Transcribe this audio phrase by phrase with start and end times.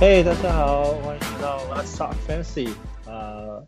[0.00, 2.72] 嘿，hey, 大家好，欢迎来到 Let's Talk Fantasy。
[3.04, 3.66] 呃，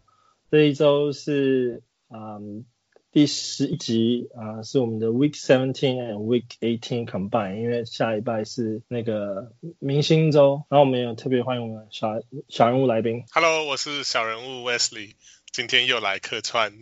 [0.48, 2.64] 这一周是嗯
[3.10, 13.24] 第十一集啊、呃，是我们的 Week Seventeen and Week Eighteen combine，因为下礼拜是那个明星周，然后我们有特别欢迎我们小小人物来宾。
[13.32, 15.16] Hello，我是小人物 Wesley，
[15.50, 16.72] 今天又来客串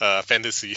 [0.00, 0.74] 呃 Fantasy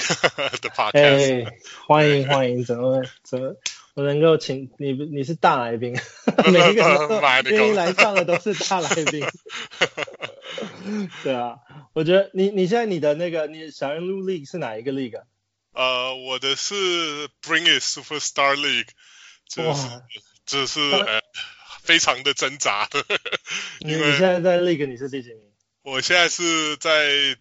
[0.61, 0.91] 的 Podcast。
[0.91, 1.48] Hey,
[1.88, 3.55] 欢迎欢迎，怎么怎么？
[3.95, 5.95] 我能够请你，你是大来宾，
[6.51, 9.23] 每一个愿意来上的都是大来宾。
[11.23, 11.57] 对啊，
[11.93, 15.21] 我觉得你你现在你的那个你小人物 League 是哪一个 League？
[15.73, 16.73] 呃，我的是
[17.41, 18.89] Bring It Superstar League，
[19.48, 19.87] 就是
[20.45, 21.21] 就是呃
[21.81, 22.89] 非常的挣扎。
[23.79, 25.41] 因为你现在在 League 你是第几名？
[25.84, 27.35] 我现在是在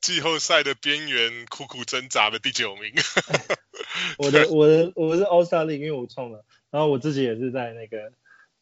[0.00, 2.92] 季后赛的边缘苦苦挣扎的第九名。
[4.18, 8.12] 我的我的我是 All Star League，因为我创了，然后我自己也是在那个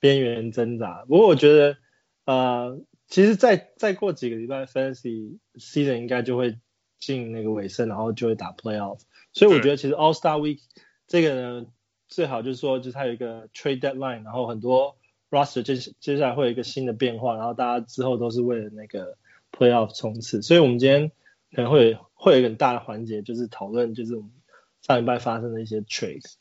[0.01, 1.05] 边缘挣扎。
[1.09, 1.77] 不过我觉得，
[2.25, 6.59] 呃，其实再再过几个礼拜，Fantasy Season 应该就会
[6.99, 9.01] 进那个尾声，然后就会打 Playoff。
[9.33, 10.61] 所以我觉得其实 All Star Week
[11.07, 11.67] 这个呢，
[12.09, 14.97] 最好就是说，就是它有一个 Trade Deadline，然后很多
[15.31, 19.17] Roster 接接下来会有一个新的变化，然后大家之后都是为了那个
[19.53, 20.43] Playoff 冲刺。
[20.43, 21.13] 所以我们今天
[21.53, 24.31] 可能会有会有一个很大的环节，就是讨论就是我们。
[24.81, 26.35] 上礼拜发生的一些 trades，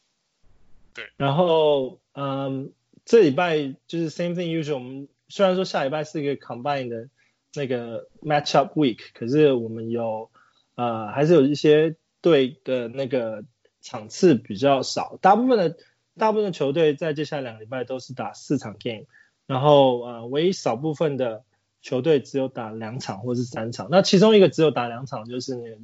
[0.94, 2.72] 对，然后嗯，
[3.04, 4.76] 这礼拜就是 same thing usual。
[4.76, 7.10] 我们虽然说下礼拜是一个 combine 的
[7.56, 10.30] 那个 matchup week，可是我们有
[10.76, 13.44] 呃还是有一些队的那个
[13.82, 15.76] 场次比较少，大部分的
[16.16, 19.08] 大部分的球队在接下来两个礼拜都是打四场 game，
[19.48, 21.44] 然后呃唯一少部分的
[21.88, 25.78] 球队只有打两场或是三场，那其中一个只有打两场就是那个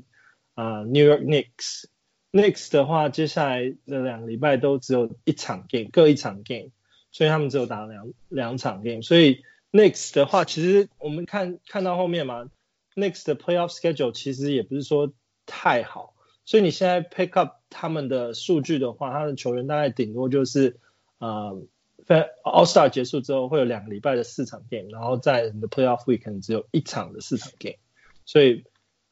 [0.54, 1.86] 啊、呃、New York Knicks。
[2.34, 6.72] Knicks 的话，接下来的两个礼拜都只有一场 game，各一场 game，
[7.14, 9.02] 所以他们只有打两两场 game。
[9.02, 12.50] 所以 Knicks 的话，其实我们看看到后面嘛
[12.96, 15.14] ，Knicks 的 playoff schedule 其实也不是说
[15.46, 16.16] 太好。
[16.44, 20.76] 所以你现在 pick up 他们的数据的话，他的球员大概顶多就是
[21.20, 21.62] 呃
[22.08, 27.78] ，All Star 结束之后会有两个礼拜的四场 game，然后在你的 playoff week 可能只有一场的四场 game，
[28.26, 28.66] 所以。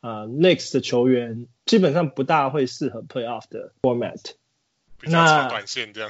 [0.04, 4.32] 啊、uh,，Knicks 的球员基本上不大会适合 Playoff 的 Format，
[5.00, 6.10] 比较超短线这样。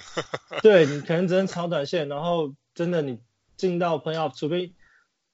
[0.49, 3.19] 那 对你可能只能炒短线，然后真的你
[3.57, 4.71] 进到 Playoff，除非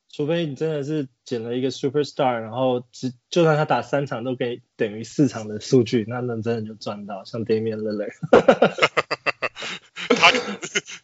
[0.09, 8.15] 除非你真的是捡了一个 Superstar，然后只就算他打三场都可以等于四场的数据，那那真的就赚到，像 Damian Lillard。
[10.15, 10.31] 他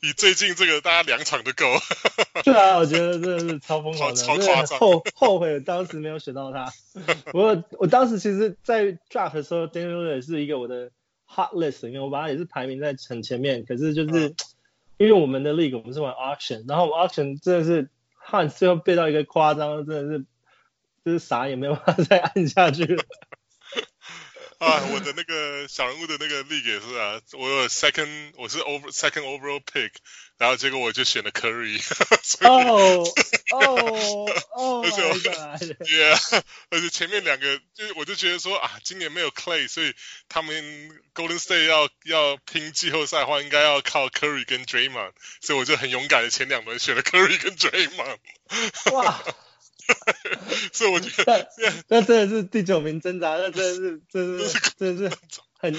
[0.02, 1.66] 你最近这个大家两场都够。
[2.44, 6.72] 对啊，我觉得真的是超疯狂的，超夸张，后后悔当时没有选到他。
[7.31, 9.68] 不过我当时其实，在 draft 的时候
[10.08, 10.92] 也是一个我的
[11.28, 13.66] hot list，因为我把他也是排名在很前面。
[13.66, 14.36] 可是就是、嗯、
[14.97, 17.90] 因为我们的 league 我们是玩 auction，然后 auction 真的是
[18.25, 20.25] Hans 最后背到一个夸张，真的是
[21.06, 23.03] 就是啥也没有办法再按下去了。
[24.63, 29.91] 啊，我的那个小人物的那个 league 也是啊，我有 second，我是 over second overall pick，
[30.38, 31.81] 然后结果我就选了 Curry。
[32.40, 33.03] 哦
[33.51, 39.94] 哦哦，而且我，yeah，而且前面两个，就我就觉得说啊，今年没有 Clay，所以
[40.29, 48.18] 他们 Golden State 要要拼季后赛的话，应该要靠 Curry 跟 Draymond，所以我就很勇敢的前两轮选了 Curry 跟 Draymond。
[48.94, 49.22] 哇！
[50.71, 51.49] 所以我觉得，
[51.88, 55.17] 那真的是第九名挣扎，那真的是，真的是，真的是
[55.57, 55.75] 很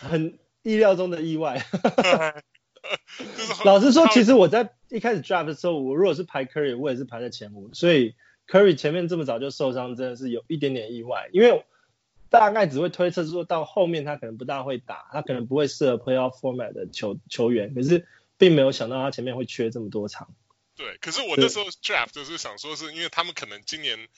[0.00, 1.64] 很意料中的意外。
[3.64, 8.14] 老实说，其实我在一开始 draft 的时候，我如果是排 Curry，我也是排在前五，所以
[8.48, 11.28] Curry 前面这么早就受伤，真的是有一点点意外。
[11.32, 11.64] 因为
[12.30, 18.06] 大概只会推测说，到后面他可能不大会打，他可能不会适合 playoff format 的球球员，可是
[18.38, 20.28] 并没有想到他前面会缺这么多场。
[20.76, 24.08] 对，可是我那时候 draft 就是想说，是因为他们可能今年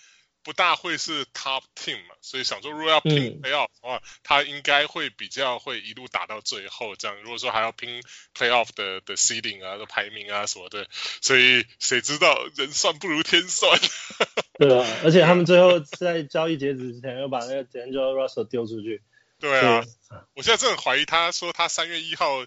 [0.43, 7.21] 不大会是 top team 嘛，所以想说如果要拼 playoff 的话，嗯、他应该会比较会一路打到最后这样。
[7.23, 8.03] 如果说还要拼
[8.35, 10.89] playoff 的的 seeding 啊、的排名啊什么的，
[11.21, 13.79] 所以谁知道人算不如天算。
[14.59, 19.03] 对啊，而且他们最后在交易截止之前又把那个 D'Angelo Russell 丢出去。
[19.41, 19.85] 对啊，
[20.35, 22.45] 我现在真的很怀疑他说他三月一号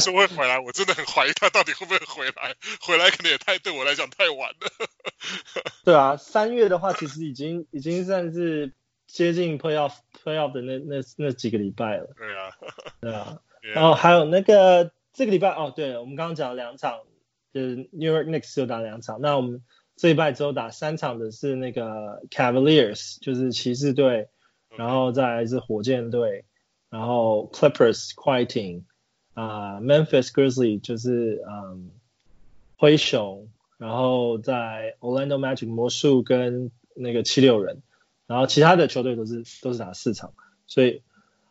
[0.00, 2.54] 说会回来， 我真的很怀疑他到底会不会回来。
[2.80, 4.88] 回来可能也太对我来讲太晚了。
[5.84, 8.72] 对啊，三月的话其实已经已经算是
[9.06, 9.92] 接近 playoff
[10.24, 12.08] playoff 的那那那几个礼拜了。
[12.16, 12.56] 对啊，
[13.00, 13.38] 对啊。
[13.60, 17.00] 然后还有那个这个礼拜哦，对了，我们刚刚讲了两场，
[17.52, 19.20] 就是 New York Knicks 就打两场。
[19.20, 19.62] 那我们
[19.96, 24.28] 这一拜只有打三场的是那个 Cavaliers，就是骑士队。
[24.76, 26.44] 然后再来是火箭队，
[26.88, 28.84] 然后 Clippers 快艇
[29.34, 31.90] 啊，Memphis Grizzlies 就是嗯
[32.76, 37.82] 灰熊，然后在 Orlando Magic 魔术跟那个七六人，
[38.26, 40.32] 然后其他的球队都是都是打四场，
[40.66, 41.02] 所以，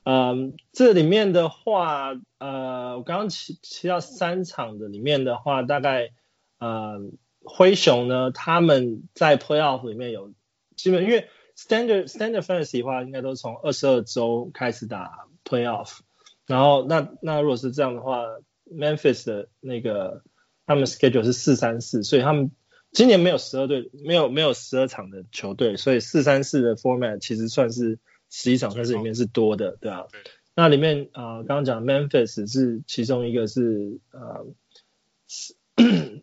[0.03, 6.11] 嗯，这里面的话，呃，我刚刚提提到三场的里面的话，大概，
[6.57, 6.99] 呃，
[7.43, 10.33] 灰熊呢，他们在 Playoff 里面有
[10.75, 11.27] 基本因为
[11.67, 15.99] Standard Standard Fantasy 的话，应该都从二十二周开始打 Playoff，
[16.45, 18.23] 然后那那如果是这样的话
[18.71, 20.23] ，Memphis 的那个。
[20.69, 22.51] 他们 schedule 是四三四，所以他们
[22.91, 27.97] 今年没有十二队，没有没有十二场的球队，所以四三四的 format 其实算是
[28.29, 30.05] 十一场，算是里面是多的，对啊。
[30.11, 30.21] 对。
[30.53, 34.45] 那里面啊，呃，刚刚讲 Memphis 是其中一个是呃，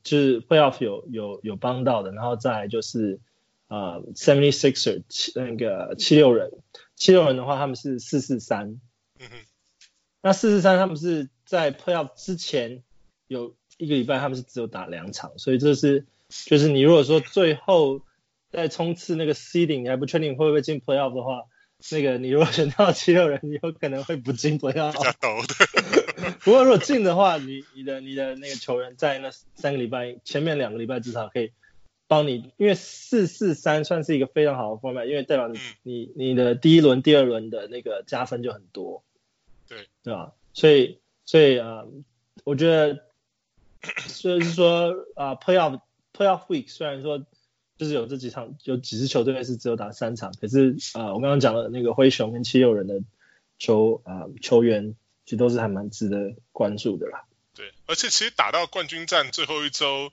[0.05, 3.19] 就是 playoff 有有有帮到的，然后再来就是
[3.69, 6.51] 呃 Seventy Sixer 七那个七六人，
[6.95, 8.81] 七六人的话他们是四四三，
[9.19, 9.37] 嗯哼。
[10.23, 12.83] 那四四三他们是在 playoff 之前
[13.27, 13.55] 有。
[13.79, 16.07] 一个礼拜他们是只有打两场，所以这是
[16.47, 18.01] 就是你如果说最后
[18.51, 21.43] 在冲刺那个 seeding 你还不确定会不会进 playoff 的话，
[21.91, 24.95] 那个你如果选到七六人，你有可能会不进 playoff。
[26.41, 31.53] 不过如果进的话，你你的你的那个球员在那三个礼拜前面两个礼拜至少可以
[32.07, 39.03] 帮你，因为四四三算是一个非常好的 format，因为代表你你你的第一轮、第二轮的那个加分就很多，
[39.69, 40.33] 对对吧？
[40.53, 41.89] 所以所以啊、呃，
[42.45, 43.05] 我觉得。
[44.09, 45.81] 所以是说啊，Playoff
[46.13, 47.25] Playoff Week 虽然说
[47.77, 53.01] 就是有这几场，有几支球队是只有打三场，可是啊，我刚刚讲的那个灰熊跟七六人的
[53.61, 57.27] 球啊球员，其实都是还蛮值得关注的啦。
[57.55, 60.11] 对，而且其实打到冠军战最后一周，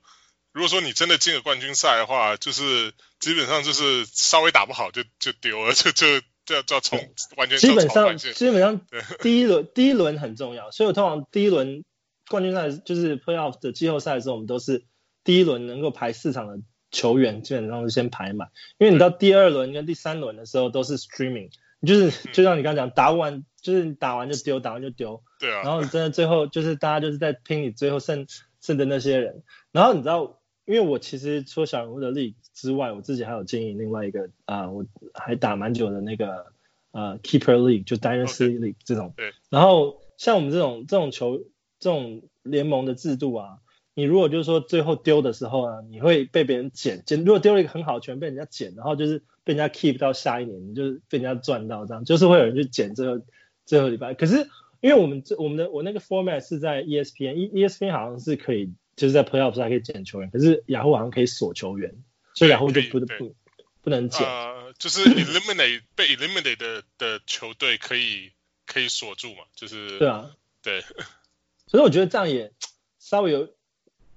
[0.54, 7.00] 如果说你真的进了冠军赛的话，就是基本上就是稍微打不好就就丢了， 就就就要就要冲
[7.36, 8.80] 完全基本上基本上
[9.22, 11.84] 第一轮第一轮很重要，所以我通常第一轮。
[12.30, 14.86] 冠军赛就是 Playoff 的季后赛的时候，我们都是
[15.26, 16.58] 第一轮能够排四场的
[16.90, 18.50] 球员，基本上是先排满。
[18.78, 21.50] 因为你到第二轮跟第三轮的时候都是 Streaming，
[21.86, 25.22] 就是就像你刚刚讲，打完就是你打完就丢，打完就丢。
[25.38, 25.64] 对啊。
[25.64, 28.26] 然后你真的最后就是大家就是在拼你最后剩
[28.62, 29.44] 剩的那些人。
[29.74, 36.48] 然后你知道，因为我其实除了小人物的 League 之外，我自己还有经营另外一个啊、呃，我还打蛮久的那个
[36.92, 39.13] 呃 Keeper League，就 Dynasty League 这种。
[39.15, 39.31] 对。
[39.50, 41.44] 然后像我们这种这种球。
[41.80, 43.57] 这种联盟的制度啊，
[43.94, 47.25] 你如果就是说最后丢的时候啊，你会被别人捡捡。
[47.25, 53.21] 如果丢了一个很好的球，被人家捡，然后就是被人家 keep 到下一年，你就是被人家赚到这样，就是会有人去捡最后
[53.66, 54.13] 最后礼拜。
[54.13, 54.48] 可是
[54.80, 61.95] 因为我们这我们的我那个 format 是在 ESPN，ESPN 好像是可以就是在 playoffs 还可以捡球员，可是雅虎好像可以锁球员，
[62.34, 63.36] 所以雅虎就不不
[63.81, 64.28] 不能捡。
[64.28, 68.31] 呃，就是 eliminate 被 eliminate 的的球队可以
[68.66, 70.31] 可以锁住嘛，就是对啊，
[70.62, 70.84] 对。
[71.68, 72.51] 所以我觉得这样也
[73.00, 73.51] 稍微有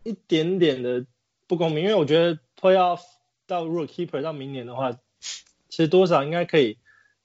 [0.02, 1.06] 一点点的
[1.46, 3.00] 不公平，因为我觉得 Playoff
[3.46, 4.92] 到如果 Keeper 到明年的话，
[5.70, 6.76] 其实多少应该可以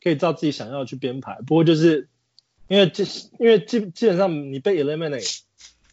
[0.01, 1.39] 可以照自己想要去编排。
[1.45, 2.07] 不过就是
[2.69, 3.03] 因为这
[3.39, 5.41] 因为基基本上你被 Eliminate，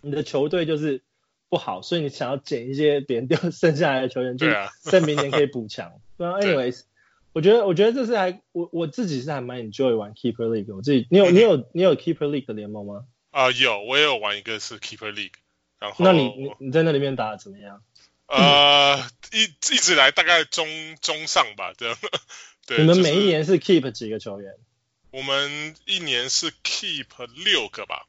[0.02, 1.02] 你的球队就是
[1.48, 4.46] 不好，所以你想要捡一些别人掉剩下来的球员，就
[4.80, 6.00] 在明年可以补强。
[6.18, 6.82] 对啊，Anyways，
[7.32, 10.74] 我觉得我觉得这是还我我自己是还蛮 enjoy 玩 Keeper League。
[10.74, 13.04] 我自己你有你有你有 Keeper League 的联盟吗？
[13.30, 15.32] 啊、呃，有，我也有玩一个是 Keeper League，
[15.78, 17.82] 然后那你你你在那里面打的怎么样？
[18.26, 18.98] 呃，
[19.32, 20.66] 一一直来大概中
[21.00, 21.96] 中上吧，这样。
[22.66, 24.52] 对，你们每一年是 keep 几个球员？
[25.10, 27.06] 我们一年是 keep
[27.44, 28.06] 六个吧。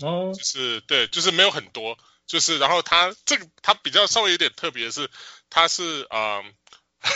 [0.00, 1.96] 哦，就是对，就是没有很多，
[2.28, 5.10] 就是然后他这个他比较稍微有点特别的是，
[5.50, 6.44] 他是啊、呃，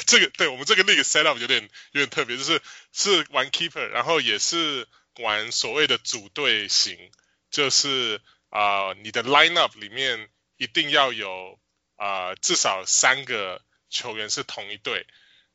[0.06, 2.60] 这个对我们这个 league set up 有点有点特别，就是
[2.92, 4.88] 是玩 keeper，然后也是
[5.20, 6.98] 玩所谓的组队型。
[7.50, 11.60] 就是啊、呃，你的 lineup 里面一定要有
[11.96, 15.06] 啊、呃，至少三个球员是同一队，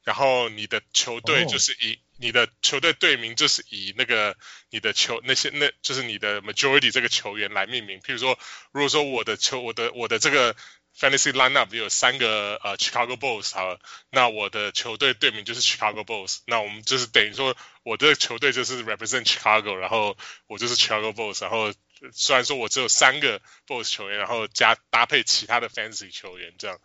[0.04, 2.00] 然后你的球队就是一、oh.
[2.18, 4.36] 你的球队队名就是以那个
[4.70, 8.00] 你的球那些那就是你的 majority 这个球员来命名。
[8.00, 8.38] 譬如说，
[8.72, 10.56] 如果说我的球我的我的这个
[10.98, 21.74] fantasy lineup 有三个呃 Chicago Bulls 好了，那我的球队队名就是 Chicago Bulls，那我们就是等于说我的球队就是 represent Chicago，然后我就是 Chicago Bulls，然后。
[22.14, 26.80] 虽然说我只有三个 BOSS 球员，然后加搭配其他的 Fantasy 球员这样，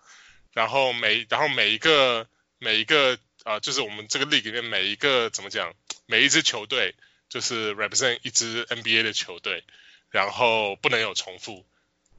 [0.55, 5.75] 然后每然后每一个每一个啊、就是我们这个 League 里面每一个怎么讲，
[6.07, 6.95] 每一支球队
[7.29, 9.65] 就是 represent 一支 NBA 的球队，
[10.11, 11.65] 然后不能有重复，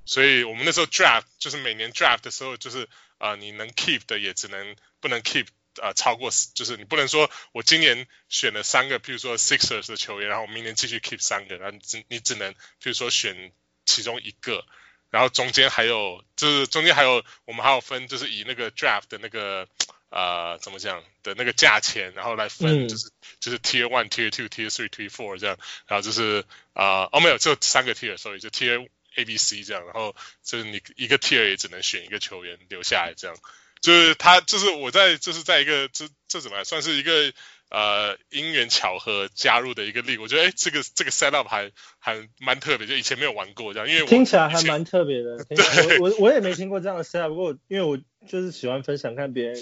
[0.05, 2.87] 所以我们那时候 Draft 就是每年 Draft 的时候，就是
[3.17, 5.47] 啊、你能 Keep 的也只能不能 Keep。
[5.81, 13.51] 呃，超过就是你不能说我今年选了三个，譬如说 Sixers 的球员，然后我明年继续 keep 三个，然后你只你只能譬如说选
[13.83, 14.63] 其中一个，
[15.09, 19.67] 然后中间还有就是中间还有我们还有分就是以那个 draft 的那个
[20.13, 29.63] 呃怎么讲的那个价钱，然后来分就是、嗯、就是 tier one tier two tier three tier four 这样，然后就是啊、呃、哦没有就三个 tier 所以就 tier A B C
[29.63, 33.35] 这样，然后就是你一个 tier 也只能选一个球员留下来这样，
[33.81, 37.33] 就是他就是我在就是在一个这这怎么样算是一个。
[37.69, 45.43] 呃，因缘巧合加入的一个 league，我觉得哎，这个这个 set up 还还蛮特别，就以前没有玩过这样，因为听起来还蛮特别的。
[45.49, 49.55] 对，我我我也没听过这样的 set up，不过因为我就是喜欢分享看别人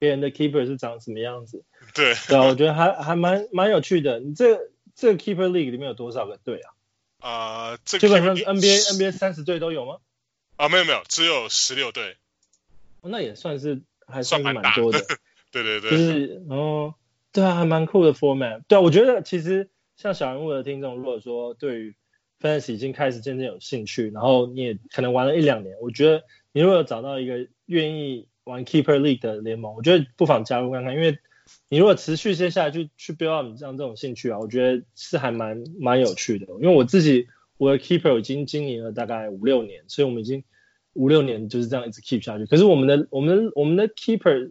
[0.00, 1.62] 别人的 keeper 是长什么样子。
[1.94, 4.18] 对，对啊，我觉得还还蛮蛮有趣的。
[4.18, 4.58] 你这
[4.96, 6.72] 这个 keeper league 里面有多少个队啊？
[7.20, 9.98] 啊、呃，这基本上是 NBA NBA 三十队都有吗？
[10.56, 12.16] 啊，没有没有，只有十六队。
[13.02, 15.00] 哦，那也算是还算是蛮多的。
[15.52, 16.94] 对对对，就是哦。
[17.32, 18.62] 对啊，还蛮酷的 format。
[18.66, 21.94] 对啊，我觉得其实像小人物的听众，如果说对于
[22.40, 31.18] fantasy 已经开始渐渐有兴趣，然后你也可能玩了一两年，我觉得你如果有找到一个愿意玩 keeper league 的联盟，我觉得不妨加入看看，因为
[31.68, 36.46] 你如果持续接下来去去 build up 你这样这种兴趣啊，我觉得是还蛮蛮有趣的。
[36.60, 40.44] 因为我自己我的 keeper 已经经营了大概五六年，所以我们已经
[40.92, 42.46] 五六年就是这样一直 keep 下去。
[42.46, 44.50] 可是我们的我们的我们的 keeper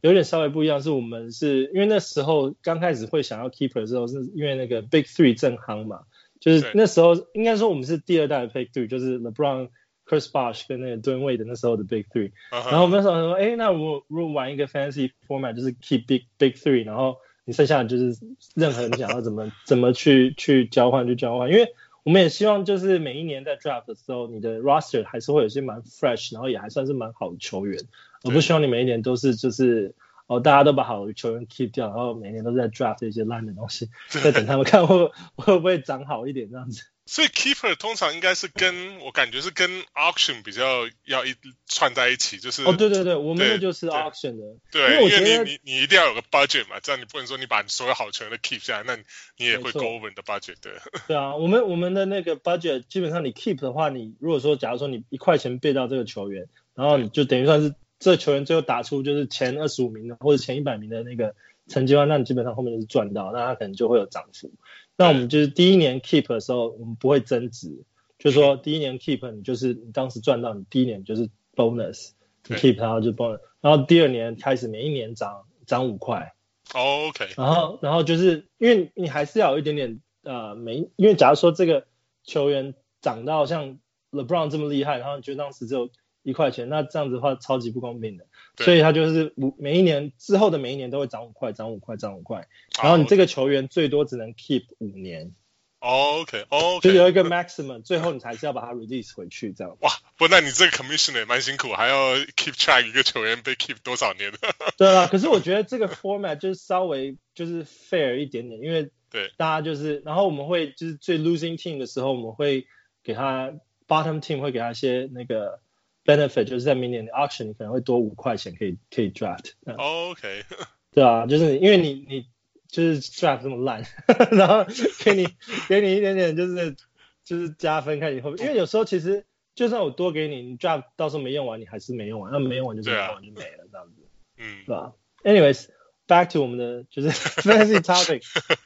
[0.00, 6.02] 有点稍微不一样，是我们是因为那时候刚开始会想要 keeper 的时候，是因为那个 Big Three 正夯嘛，
[6.38, 9.70] 就是那时候应该说我们是第二代的 Big Three，就是 LeBron、
[10.08, 12.32] Chris Bosh 跟那个 Dwyane Wade 的那时候的 Big Three。
[12.50, 18.18] 然后我们那时候说，哎，那如果如果玩一个 Fantasy Format，就是 keep Big Big Three，然后你剩下的就是
[18.54, 21.74] 任何你想要怎么 怎么去去交换就交换，因为
[22.04, 27.78] 我们也希望就是每一年在 Draft 的时候，你的 Roster 还是会有些蛮 Fresh，然后也还算是蛮好的球员。
[28.24, 29.94] 我不希望你每一年都是就是
[30.26, 36.84] 哦，大家都把好的球员 keep 掉，然后每年都在 draft 一些烂的东西，在等他们看会会不会长好一点这样子。
[37.08, 41.34] 所以 keeper 通常应该是跟我感觉是跟 auction 比较要一
[41.66, 48.96] 串在一起，就是哦对对对，我们那就是 auction 的，对，因为，你你你一定要有个 budget 嘛，这样你不能说你把所有好球员都 keep 下来，那
[49.38, 50.74] 你也会 go over 你的 budget 对。
[51.08, 57.74] 对啊，我们我们的那个 budget 基本上你 keep 的话，你如果说假如说你一块钱 bid 到这个球员，然后你就等于算是。
[58.00, 61.34] 这球员最后打出就是前二十五名的或者前一百名的那个
[61.66, 64.52] 成绩的话，那你基本上后面就是赚到，那他可能就会有涨幅。
[64.98, 67.84] 那我们就是第一年 keep 的时候，我们不会增值，
[68.18, 72.10] 就是说第一年 keep 你就是你当时赚到，你第一年就是 bonus，
[72.48, 76.34] 你 keep 然后就 bonus，然后第二年开始每一年涨涨五块。
[76.74, 77.28] OK。
[77.36, 81.86] 然后然后就是因为你还是要有一点点呃每，因为假如说这个
[82.24, 83.78] 球员涨到像
[84.10, 85.88] LeBron 这么厉害，然后你觉得当时只有。
[86.28, 88.26] 一块钱，那这样子的话超级不公平的，
[88.58, 92.46] 所以他就是五每一年之后的每一年都会涨五块，涨五块，涨五块，
[92.82, 95.32] 然后你这个球员最多只能 keep 五年。
[95.78, 99.74] OK OK，就有一个 maximum，最后你才是要把它 release 回去这样。
[99.80, 104.30] 哇，不，那你这个 commission 也蛮辛苦，还要 keep track 一个球员被 keep 多少年。
[104.76, 112.66] 对啊，可是我觉得这个 format 就是稍微就是 fair 一点点，因为对大家就是，然后我们会就是最 losing team 的时候，我们会
[113.04, 113.52] 给他
[113.86, 115.60] bottom team 会给他一些那个。
[116.08, 119.50] Benefit 就是在明年的 auction 你可能会多五块钱可以可以 draft。
[119.66, 120.42] OK。
[120.90, 122.26] 对啊，就是因为你你
[122.66, 123.84] 就是 draft 这么烂，
[124.32, 124.64] 然后
[125.04, 125.28] 给你
[125.68, 126.74] 给你一点点就是
[127.22, 134.02] 就是加分，看你会不会，因为有时候其实就算我多给你，你 draft 到时候没用完，你还是没用完，那没用完就是没用完就没了这样子。
[134.38, 137.10] 嗯，是吧？Anyways，back to 我们的就是
[137.42, 138.22] fantasy topic，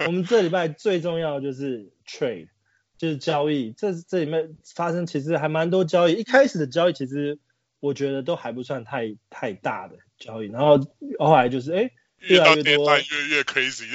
[0.07, 2.49] 我们这礼拜最重要的就是 trade。
[3.03, 6.13] 就是交易，这这里面发生其实还蛮多交易。
[6.13, 7.41] 一开始的交易其实
[7.81, 10.79] 我觉得都还不算太太大的交易，然后
[11.19, 13.91] 后来就是哎越来越多，越越 crazy。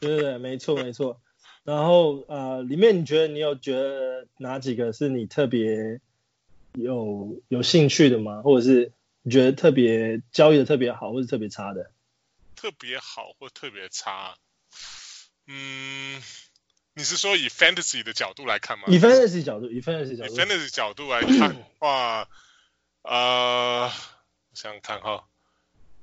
[0.00, 1.20] 对对对，没错没错。
[1.62, 6.00] 然后呃，里面你觉得你有觉得哪几个是你特别
[6.72, 8.40] 有有兴趣的吗？
[8.40, 11.90] 或者是你觉得特别交易的特别好，或者特别差的？
[12.56, 14.36] 特别好或特别差，
[15.46, 16.22] 嗯。
[16.98, 18.86] 你是说以 fantasy 的角度来看吗？
[18.88, 22.28] 以 fantasy 角度，以 fantasy 角度，以 fantasy 角度来看的话，
[23.02, 25.24] 呃，我想想看哈，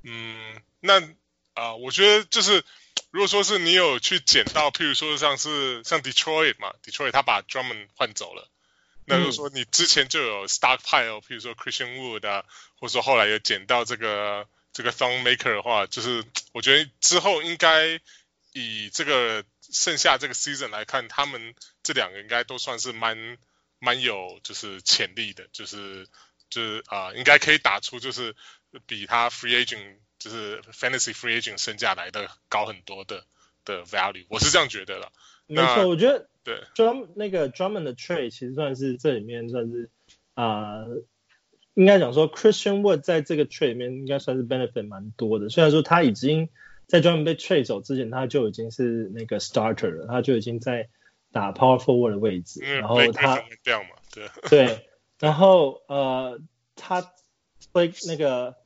[0.04, 1.12] 嗯，那啊、
[1.54, 2.64] 呃，我觉得就是，
[3.10, 8.48] 如果说是你有去捡到，譬如说像是像 Detroit 嘛，Detroit 他把 Drummond 换走了，
[9.04, 12.46] 那如果说你之前就有 stockpile，譬如说 Christian Wood 啊，
[12.80, 18.00] 或者说后来有捡到这个这个 Thon Maker 的话，就是我觉得之后应该
[18.54, 19.44] 以这个。
[19.72, 23.38] 剩下这个 season 来看，他们这两个应该都算是蛮
[23.78, 26.06] 蛮有就是潜力的，就是
[26.50, 28.34] 就是啊、呃，应该可以打出就是
[28.86, 33.24] 比他 free agent 就是 fantasy free agent 身价来的高很多的
[33.64, 35.12] 的 value，我是这样觉得的。
[35.48, 39.90] 没错，我觉得对 Drum 那个 Drummond 的 trade 其实算是这里面算是
[40.34, 41.04] 啊、呃，
[41.74, 45.48] 应该讲说 Christian Wood 在这个 trade 里面应该算是 benefit 蛮多的。
[45.48, 46.48] 虽然说他已经
[46.86, 50.88] 在专门被 trade 走之前，他就已经是那个 starter 了，他就已经在
[51.32, 54.28] 打 power forward 的位置，然后他这样嘛，对。
[54.48, 54.86] 对，
[55.18, 56.40] 然后呃，
[56.74, 57.12] 他
[57.72, 58.56] 会那个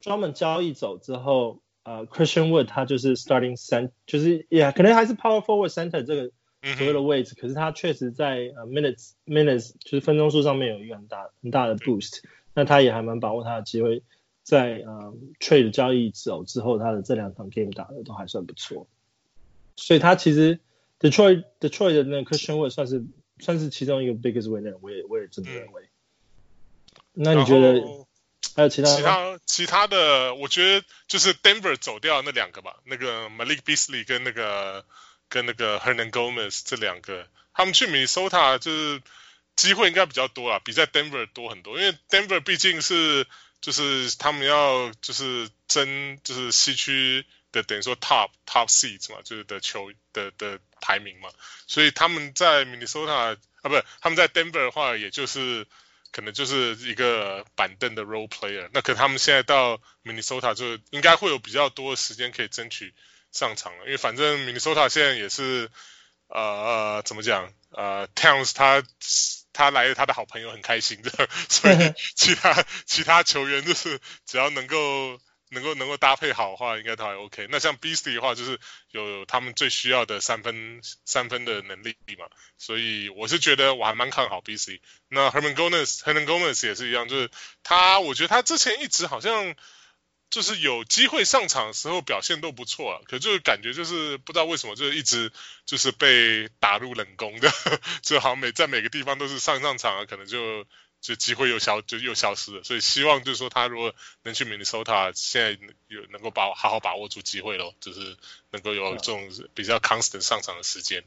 [0.00, 6.30] 专门交易走之后，呃，Christian Wood 他就是 starting center，就是也、yeah, 可能还是 power forward center 这个。
[6.78, 12.22] 所谓的位置，可是他确实在呃 minutes minutes 就是分钟数上面有一个很大很大的 boost，
[12.54, 14.04] 那他也还蛮把握他的机会，
[14.42, 18.88] 在呃 trade 交易走之后，他的这两场 game 打的都还算不错，
[19.76, 20.60] 所以他其实
[21.00, 23.04] Detroit Detroit 的那个 Christian Wood 算是
[23.38, 25.88] 算是其中一个 biggest winner，我也我也这么认为。
[27.12, 27.82] 那你觉得
[28.54, 30.34] 还有其他其他其他的？
[30.34, 34.84] 我觉得就是 Denver 走掉那两个吧，那个 Malik Beasley 跟那个。
[35.28, 39.00] 跟那个 Hernangomez 这两个，他们去 Minnesota 就是
[39.56, 41.80] 机会应该比较多啊，比在 Denver 多很多。
[41.80, 43.26] 因为 Denver 毕竟是
[43.62, 51.30] 就是他们要就是争就是西区的等于说 top top seeds 嘛，就是的球的的排名嘛，
[51.66, 55.66] 所以他们在 Minnesota 啊，不是他们在 Denver 的话，也就是
[56.10, 58.68] 可能就是一个板凳的 role player。
[58.74, 62.92] 那可他们现在到 Minnesota 就应该会有比较多的时间可以争取。
[63.34, 65.70] 上场了，因为反正 Minnesota 现在也是，
[66.28, 67.50] 呃呃，怎么讲？
[67.70, 68.82] 呃，Towns 他
[69.52, 71.10] 他来了，他的好朋友很开心的，
[71.48, 75.18] 所以其他其他球员就是只要能够
[75.50, 77.46] 能够能够搭配好的话，应该都还 OK。
[77.50, 78.58] 那像 Beasley 的话，就是
[78.90, 82.26] 有他们最需要的三分三分的能力嘛，
[82.58, 84.80] 所以我是觉得我还蛮看好 Beasley。
[85.08, 87.30] 那 Herman Gomez Herman Gomez 也是一样，就是
[87.62, 89.54] 他，我觉得他之前一直好像。
[90.32, 95.30] 就是有机会上场的时候表现都不错啊，可就是感觉就是不知道为什么就是一直
[95.66, 97.50] 就是被打入冷宫的，
[98.00, 100.64] 就好像每在每个地方都是上上场啊，可能就
[101.02, 105.50] 就机会又消就又消失了，所以希望就是说他如果能去明尼苏达，现在
[105.88, 108.16] 有能够把好好把握住机会咯，就是
[108.52, 111.04] 能够有这种比较 constant 上场的时间。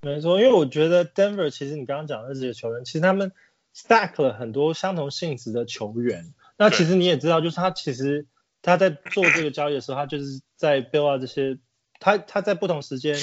[0.00, 3.30] 没错，因为我觉得 Denver 其实你刚刚讲的这些球员，其实他们
[3.72, 8.26] stack 了很多相同性质的球员，那其实你也知道，就是他其实。
[8.66, 11.56] 他在做这个交易的时候，他就是在 build up 这些，
[12.00, 13.14] 他他在不同时间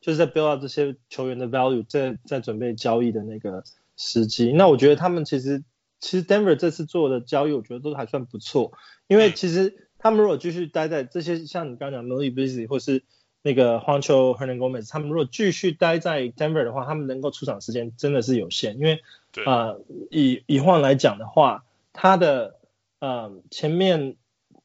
[0.00, 3.64] 就是在 build up 这些球员的 value，在在准备交易的那个
[3.96, 4.52] 时机。
[4.52, 5.64] 那我觉得他们其实
[6.00, 8.72] 其实 Denver 这次做的交易，我觉得都还算不错。
[9.08, 13.02] 因为其实他们如果继续待在这些，像你刚刚讲 Malik Beasley 或是
[13.42, 18.76] 那个 Juancho Hernangomez，他们如果继续待在 Denver 的话，他们能够出场时间真的是有限。
[18.76, 19.00] 因为
[19.46, 22.58] 啊、呃，以以晃来讲的话，他的
[22.98, 24.16] 呃前面。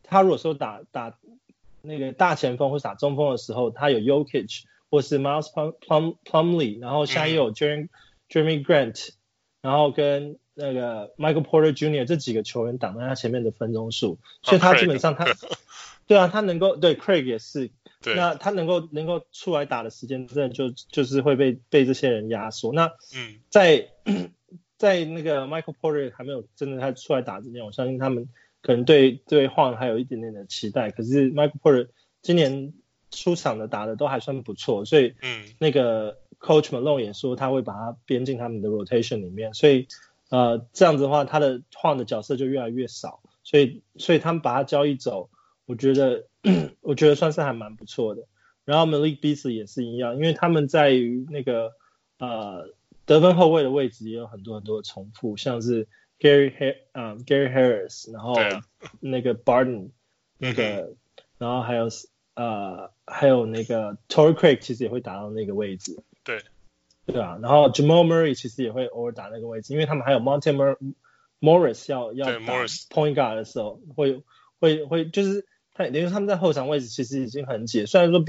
[0.08, 1.18] 他如果说打打
[1.82, 7.90] 那个大前锋或是打中锋的时候，他有 Yokic 或是 Miles Plum Plumley，然后现在又有 Jeremy
[8.30, 9.10] Jeremy Grant，
[9.62, 12.06] 然后跟那个 Michael Porter Jr.
[12.06, 15.26] 这几个球员挡在他前面的分钟数，所以他基本上他，
[16.08, 17.70] 对啊，他能够对 Craig 也是，
[18.16, 22.74] 那他能够能够出来打的时间，真的就就是会被被这些人压缩。
[22.74, 23.90] 那嗯在
[24.78, 28.28] 在那个 Michael Porter 还没有真的他出来打之前，我相信他们。
[28.66, 31.88] 可能对对晃还有一点点的期待，可是 Michael Porter
[32.24, 32.74] 今年
[33.12, 39.88] 出场的打的都还算不错，所以嗯，那个 Coach Malone 也说他会把他编进他们的 rotation 里面，所以
[40.32, 45.30] 呃这样子的话，他的晃的角色就越来越少，所以所以他们把他交易走，
[45.68, 46.26] 我觉得
[46.82, 48.24] 我觉得算是还蛮不错的。
[48.64, 51.74] 然后 Malik Beasley 也是一样，因为他们在于那个
[52.18, 52.74] 呃
[53.06, 55.88] 得分后卫的位置也有很多很多的重复，像是。
[56.20, 58.36] Gary Har 啊、um,，Gary Harris，然后
[59.00, 59.90] 那个 Barton，
[60.38, 60.94] 那个，
[61.38, 61.90] 然后还有
[62.36, 66.02] 呃，还有那个 Torrey Craig，其实也会打到那个位置。
[66.24, 66.42] 对，
[67.06, 70.78] 对啊，然后 Jamal Murray 其实也会偶尔打那个位置，因为他们还有 Monte
[71.42, 72.40] Morris 要要打
[72.90, 74.24] Point Guard 的时候，会
[74.60, 77.86] 会会就是他，等于他们在后场位置其实已经很紧。
[77.88, 78.20] 虽然说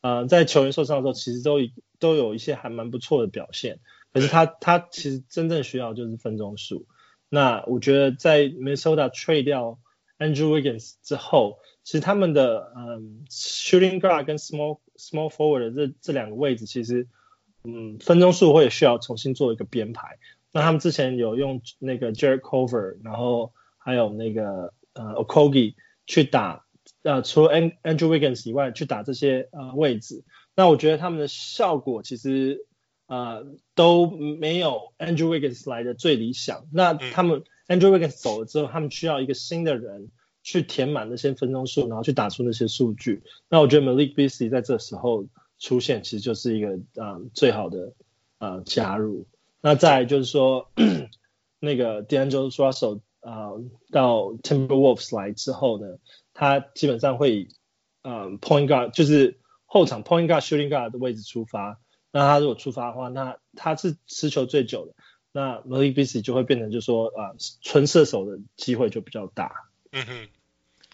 [0.00, 1.58] 啊、呃，在球员受伤的时候，其实都
[1.98, 3.78] 都有一些还蛮不错的表现，
[4.12, 6.84] 可是他他其实真正需要就是分钟数。
[7.28, 9.80] 那我觉得在 Minnesota trade 掉
[10.18, 17.08] Andrew Wiggins 之后，其实他们的嗯 shooting guard 跟 small small forward 的这这两个位置，其实
[17.64, 20.18] 嗯分钟数会需要重新做一个编排。
[20.52, 25.74] 那他们之前有用那个 Jarrett Culver，然后还有那个呃 Okogi
[26.06, 26.64] 去打
[27.02, 30.24] 呃除了 Andrew Wiggins 以外去打这些呃位置。
[30.54, 32.65] 那我觉得他们的效果其实。
[33.06, 36.66] 呃，都没有 Andrew Wiggins 来的最理想。
[36.72, 40.10] 那他们 Andrew Wiggins 走了之后，他们需要一个新的人
[40.42, 43.22] 去填满那些分钟数，然后去打出那些数据。
[43.48, 45.26] 那我觉得 Malik Beasley 在这时候
[45.58, 47.94] 出现，其实就是一个呃最好的
[48.38, 49.26] 呃加入。
[49.60, 50.70] 那再就是说，
[51.58, 53.50] 那个 D'Angelo Russell 啊
[53.90, 55.98] 到 Timberwolves 来之后呢，
[56.34, 57.48] 他基本上会以
[58.02, 61.80] 嗯 point guard 就是后场 point guard shooting guard 的位置出发。
[62.16, 64.94] 那他如果出发的话，那他是持球最久的，
[65.32, 69.66] 那 Malik Beasley 就会变成就是说啊纯射手的机会就比较大。
[69.92, 70.28] 嗯哼。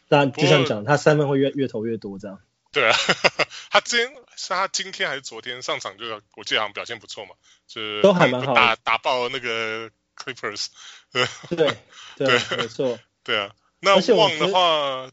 [0.09, 2.41] 但就像讲，他三分会越越投越多这样。
[2.73, 2.97] 对啊，
[3.71, 7.31] 他今天是他今天还是昨天上场，就是我记得好像表现不错嘛，
[7.69, 10.67] 就是都还蛮好，打打爆那个 Clippers。
[11.13, 11.77] 对对
[12.19, 12.99] 对，没错。
[13.23, 15.09] 对啊，那旺的话，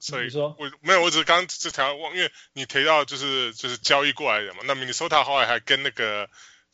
[0.00, 4.62] 所以你说我没有，我只是刚刚这条旺，因为你提到就是就是交易过来的嘛。
[4.64, 6.28] 那 Minnesota 后来还跟那个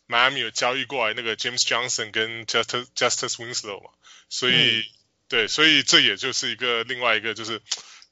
[0.08, 3.90] Miami 有交易过来那个 James Johnson 跟 Justice Justice Winslow 嘛，
[4.30, 4.78] 所以。
[4.80, 4.84] 嗯
[5.28, 7.60] 对，所以这也就是一个另外一个，就是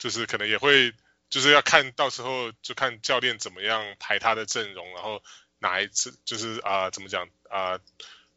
[0.00, 0.92] 就是可能也会，
[1.30, 5.22] 就是要看到时候就看教练怎么样排他的阵容，然后
[5.60, 7.78] 哪一次就是啊、呃、怎么讲啊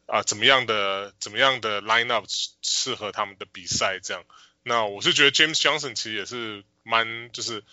[0.05, 2.27] 啊、怎么样的怎么样的 line up
[2.61, 4.23] 适合他们的比赛这样。
[4.67, 7.63] 那我是觉得 James Johnson 其实也是蛮就是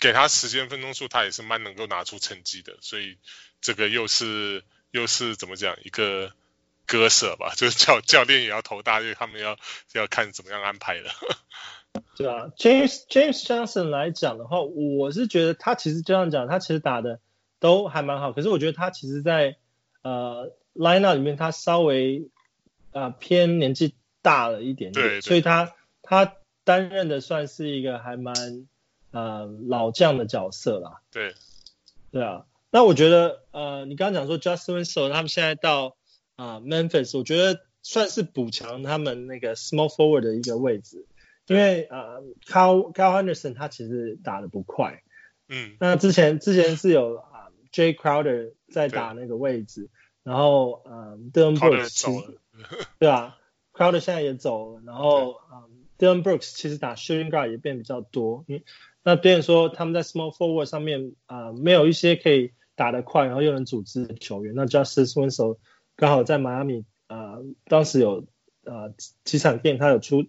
[0.00, 2.78] 给他时间分钟数，他也是蛮能够拿出成绩的。
[2.80, 3.18] 所以
[3.60, 6.32] 这个又是又是怎么讲一个。
[6.90, 9.58] 割舍吧， 就是教教练也要头大，因为他们要
[9.92, 11.10] 要看怎么样安排的。
[12.16, 17.20] 对啊，James James Johnson 来讲的话，我是觉得他其实这样讲，他其实打的
[17.60, 18.32] 都还蛮好。
[18.32, 19.58] 可是我觉得他其实在
[20.00, 22.30] 呃 lineup 里面，他稍微
[22.92, 25.74] 啊、呃、偏年纪大了一点点，对对，所以他
[26.08, 28.66] 他担任的算是一个还蛮
[29.12, 31.02] 呃老将的角色啦。
[31.10, 31.34] 对，
[32.10, 32.46] 对啊。
[32.70, 35.96] 那我觉得呃，你刚刚讲说 Justice Winslow 他们现在到。
[36.40, 41.04] 啊、uh,，Memphis，我觉得算是补强他们那个 small forward 的一个位置，
[41.48, 45.02] 因为啊、uh,，Kyle Kyle Anderson 他其实打的不快，
[45.48, 49.90] 嗯，那之前之前是有啊、uh,，Jay Crowder 在打那个位置，
[50.22, 52.38] 然后嗯、uh,，Dillon Brooks 其实
[53.00, 53.36] 对啊
[53.72, 58.62] ，Crowder 现在也走了，然后嗯、Dion Brooks 其实打 shooting guard 也变比较多，嗯，
[59.02, 65.58] 那别人说他们在 small forward 上面啊、没有一些可以打得快，然后又能组织的球员，那 Justice Winslow
[65.96, 68.26] 刚好在迈阿密啊，当时有
[68.64, 70.26] 呃几场电，他有出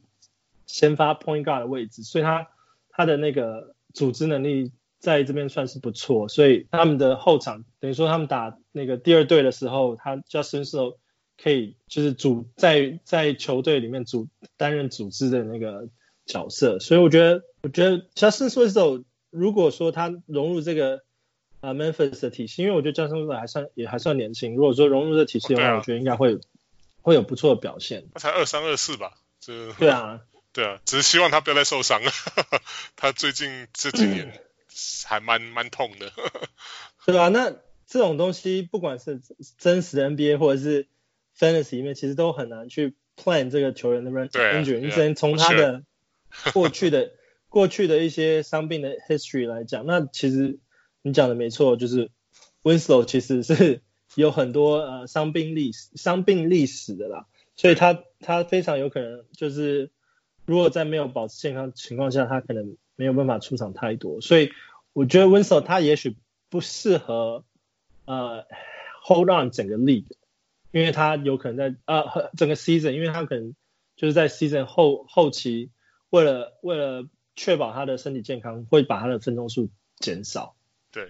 [0.65, 2.47] 先发 point guard 的位置，所以他
[2.89, 10.97] 他的那个组织能力在这边算是不错，所以他们的后场等于说他们打那个第二队的时候，他 Justin Winslow
[11.41, 15.89] 可以就是组在在球队里面组担任组织的那个
[16.25, 21.03] 角色，所以我觉得我觉得 Justin 时候如果说他融入这个。
[21.61, 24.55] 啊、uh,，Memphis 的体系，因为我觉得 Justin Winslow 还算也还算年轻。
[24.55, 26.39] 如果说融入这体系的话，哦啊、我觉得应该会
[27.01, 28.07] 会有不错的表现。
[28.13, 29.11] 他才二三二四吧？
[29.41, 30.21] 这对啊，
[30.53, 32.09] 对啊，只是希望他不要再受伤了。
[32.95, 34.39] 他最近这几年
[35.05, 36.13] 还蛮蛮痛的，
[37.05, 37.27] 对吧、啊？
[37.27, 37.53] 那
[37.85, 39.19] 这种东西，不管是
[39.57, 40.87] 真实的 NBA 或者是
[41.39, 44.79] Fantasy 里面，其实都很难去 plan 这个球员的 injury。
[44.79, 45.83] 你只能从他的
[46.53, 47.11] 过去的
[47.47, 50.59] 过去的一些伤病的 history 来讲，那其实。
[51.01, 52.11] 你讲的没错，就是
[52.61, 53.81] Winslow 其实是
[54.15, 57.25] 有很多呃伤病历史、伤病历史的啦，
[57.55, 59.91] 所以他他非常有可能就是
[60.45, 64.51] 如果在没有保持健康情况下，他可能没有办法出场太多，所以
[64.91, 66.17] 我觉得 Winslow 他也许
[66.49, 67.45] 不适合
[68.03, 68.45] 呃
[69.01, 70.11] hold on 整个 league，
[70.71, 73.55] 因为他有可能在呃整个 season，因为他可能
[73.95, 75.71] 就是在 season 后后期
[76.09, 80.55] 为了为了确保他的身体健康，会把他的分钟数减少。
[80.91, 81.09] 对，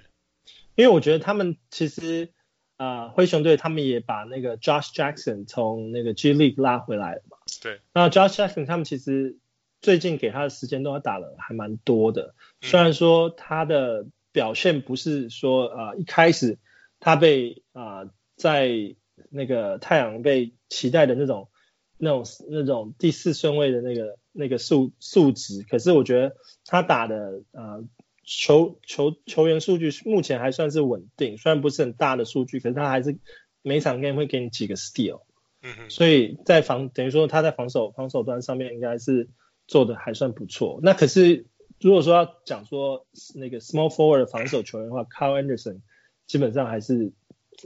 [0.75, 2.29] 因为我觉得他们其实
[2.77, 7.37] 啊、呃，灰熊队他们也把那个 Josh Jackson 从那个 G League 拉回来了嘛。
[7.61, 9.37] 对，那 Josh Jackson 他们其实
[9.81, 16.59] 最近给他的时间都要打了还蛮多的，虽然说他的表现不是说啊、呃、一开始
[16.99, 18.95] 他被啊、呃、在
[19.29, 21.49] 那个太阳被期待的那种
[21.97, 27.75] 那种那种第四顺位的那个那个数数值，可是我觉得他打的啊。
[27.75, 27.83] 呃
[28.31, 33.17] 球球球员数据目前还算是稳定，虽然不是很大的数据，可是他还是
[33.63, 35.21] 每场 game 会给你几个 steal，
[35.63, 39.29] 嗯哼，所以在防等于说他在防守防守端上面应该是
[39.67, 40.79] 做的还算不错。
[40.83, 41.47] 那可是
[41.81, 45.79] 如果说要讲说那个 small forward 的防守球员的话，Kyle Anderson
[46.27, 47.11] 基本上还是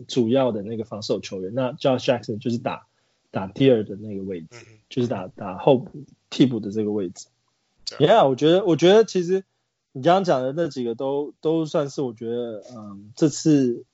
[0.08, 2.88] 主要的那个防守球员，那 Josh Jackson 就是打
[3.32, 5.88] 打第二的那个位置，嗯、就是打打后
[6.29, 7.27] 替补的这个位置。
[7.99, 9.43] Yeah，我觉得我觉得其实。
[9.95, 13.86] 你刚刚讲的那几个都都算是我觉得，嗯，这次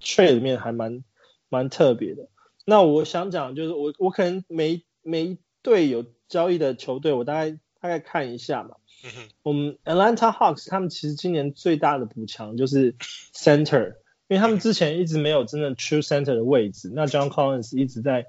[0.00, 1.02] trade 里面还蛮
[1.48, 2.28] 蛮特别的。
[2.64, 8.76] 那我想讲就是我我可能每每一队有交易的球队，我大概大概看一下嘛。
[9.04, 9.28] 嗯哼。
[9.42, 12.94] 我们 Atlanta Hawks 他们其实今年最大的补强就是
[13.34, 13.96] center，
[14.28, 16.90] 因为他们之前一直没有真的 true center 的位置。
[16.94, 18.26] 那 John Collins 一直在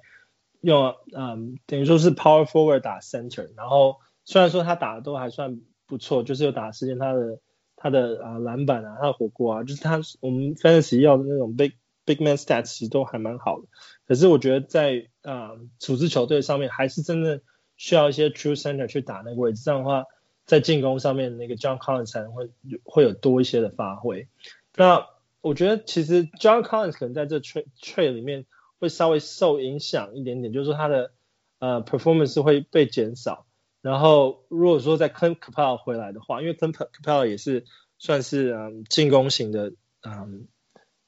[0.61, 7.39] 用嗯等于说是 power forward 打 center，然后虽然说他打的都还算不错，就是有打时间他的
[7.75, 11.73] 他的啊篮板啊他的火锅啊，就是他我们 fantasy 要的那种 big
[12.05, 13.67] big man stats 其实都还蛮好的，
[14.07, 17.41] 可是我觉得在啊组织球队上面还是真的
[17.77, 20.05] 需要一些 true center 去打那个位置，这样的话
[20.45, 22.49] 在进攻上面那个 John Collins 才能会
[22.83, 24.27] 会有多一些的发挥。
[24.75, 25.05] 那
[25.41, 28.45] 我觉得其实 John Collins 可能在这 trade trade 里面
[28.77, 31.13] 会稍微受影响一点点，就是说他的
[31.59, 33.45] 呃 performance 会被减少。
[33.81, 37.63] 然后如果说在 Clint Capela 回来的话，因为 Clint Capela 也是
[37.97, 39.71] 算是嗯进攻型的
[40.01, 40.47] 嗯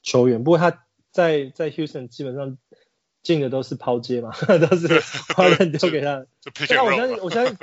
[0.02, 2.56] 球员，不过他在在 Houston 基本上
[3.22, 4.32] 进的都是抛接嘛，
[4.70, 4.88] 都是
[5.34, 6.24] 抛人丢给他。
[6.70, 7.54] 那我相信我相信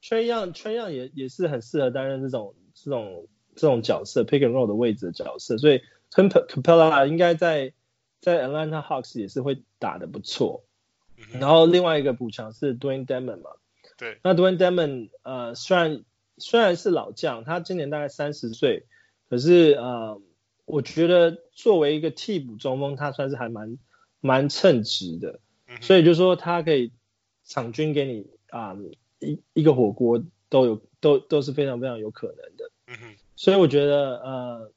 [0.00, 5.82] Trae Young Trae Young 也也是很适合担任这种这种这种角色 pick and roll 的位置的角色，所以。
[6.14, 7.72] Capela 应该在
[8.20, 10.64] 在 Atlanta Hawks 也是会打的不错，
[11.18, 13.50] 嗯、然后另外一个补强是 Dewayne Dedmon 嘛，
[13.98, 16.04] 对，那 Dewayne Dedmon 呃虽然
[16.38, 18.86] 虽然是老将，他今年大概三十岁，
[19.28, 20.22] 可是呃
[20.64, 23.76] 我觉得作为一个替补中锋，他算是还蛮
[24.20, 26.92] 蛮称职的，嗯、所以就说他可以
[27.44, 28.78] 场均给你啊、呃、
[29.18, 34.72] 一一个火锅都有都都是非常非常有可能的，嗯、所以我觉得呃。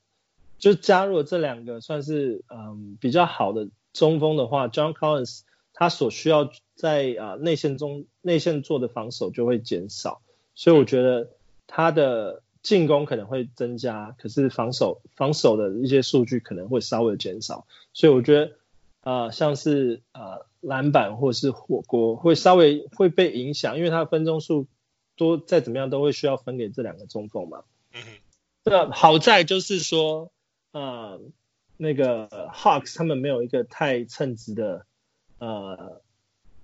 [0.57, 5.41] 就加入了这两个算是嗯比较好的中锋的话，John Collins
[5.73, 10.21] 他所需要在啊内线中内线做的防守就会减少，
[10.55, 11.29] 所以我觉得
[11.67, 18.53] 他的进攻可能会增加，可是防守防守的一些数据可能会稍微减少，所以我觉得
[19.01, 24.65] 啊、呃、像是啊、呃、篮板或是火锅会稍微会被影响，因为他的分钟数
[25.15, 27.63] 多再怎么样都会需要分给这两个中锋嘛。
[27.93, 28.09] 嗯哼，
[28.63, 30.31] 那好在就是说。
[30.77, 31.19] 呃，
[31.75, 34.85] 那个 Hawks 他们没有一个太称职的
[35.39, 36.03] 呃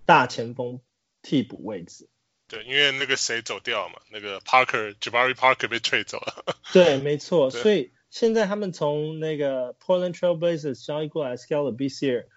[0.05, 0.81] 大前锋
[1.23, 2.07] 替补位置。
[2.47, 6.45] 对，因为那个谁走掉嘛，那个 Parker，Jabari Parker 被 trade 走了。
[6.71, 7.49] 对，没错。
[7.49, 12.27] 所以现在他们从那个 Portland Trail Blazers 交易过来 Skal Labissiere，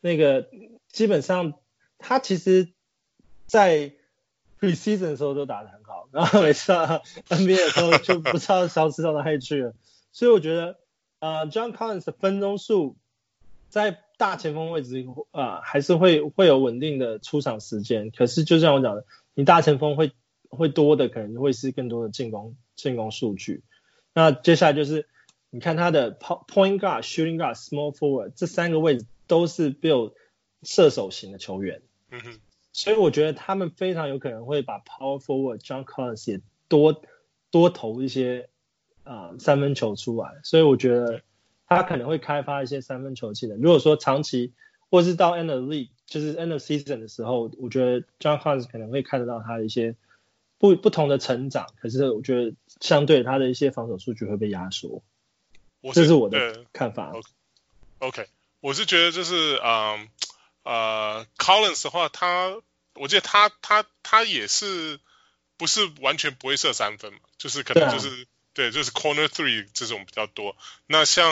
[0.00, 0.48] 那个
[0.90, 1.52] 基本上
[1.98, 2.72] 他其实，
[3.46, 3.92] 在
[4.58, 6.72] Preseason 的时候都打得很好，然后每次
[7.28, 9.74] NBA 的时候就不知道消失到哪里去了。
[10.12, 10.78] 所以我觉得。
[11.18, 12.96] 呃、uh,，John Collins 的分钟数
[13.70, 18.10] 在大前锋位置啊、呃，还是会会有稳定的出场时间。
[18.10, 20.12] 可是就像我讲的，你大前锋会
[20.50, 23.62] 会多的，可能会是更多的进攻进攻数据。
[24.12, 25.08] 那接下来就是
[25.48, 30.12] 你看他的 Point Guard、Shooting Guard、Small Forward 这三个位置都是 build
[30.62, 31.82] 射手型的球员。
[32.10, 32.40] 嗯哼。
[32.72, 37.02] 所以我觉得他们非常有可能会把 Power Forward John Collins 也多
[37.50, 38.50] 多投一些。
[39.06, 41.22] 啊、呃，三分球出来，所以我觉得
[41.68, 43.56] 他可能会开发一些三分球技能。
[43.60, 44.52] 如果说长期
[44.90, 49.94] 或是到 end of league，就是 end of season 的时候，我觉得 John Collins 可能会看得到他的一些
[50.58, 51.68] 不不同的成长。
[51.80, 55.02] 可是我觉得相对他的一些防守数据会被压缩。
[55.92, 57.12] 这是我的看法。
[58.00, 58.26] OK，
[58.60, 60.08] 我是觉得就是嗯
[60.64, 62.56] 呃 Collins 的话，他
[62.94, 64.98] 我记得他他他也是
[65.56, 68.26] 不是完全不会射三分嘛，就是可能就是。
[68.56, 70.56] 对，就是 corner three 这种比较多。
[70.86, 71.30] 那像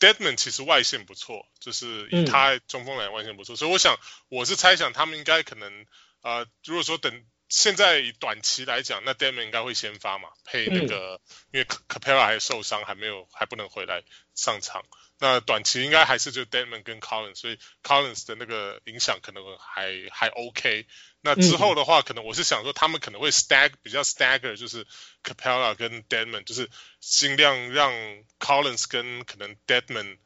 [0.00, 3.96] Dedmon 其实外线不错，就是以他中锋来外线不错，嗯、所以我想
[4.28, 5.86] 我是猜想他们应该可能
[6.22, 14.02] 呃，如果说等现在以短期来讲，那 Dedmon 应该会先发嘛，配那个、嗯、因为 Capela 还受伤，还没有还不能回来
[14.34, 14.84] 上场。
[15.18, 20.86] 那短期应该还是就 Dedmon 跟 Collins，所以 Collins 的那个影响可能还还 OK。
[21.26, 24.86] 那之后的话，可能我是想说，他们可能会 stag 比较 stagger，就是
[25.22, 27.92] Capella 跟 Deadman，就是尽量让
[28.38, 30.16] Collins 跟可能 Deadman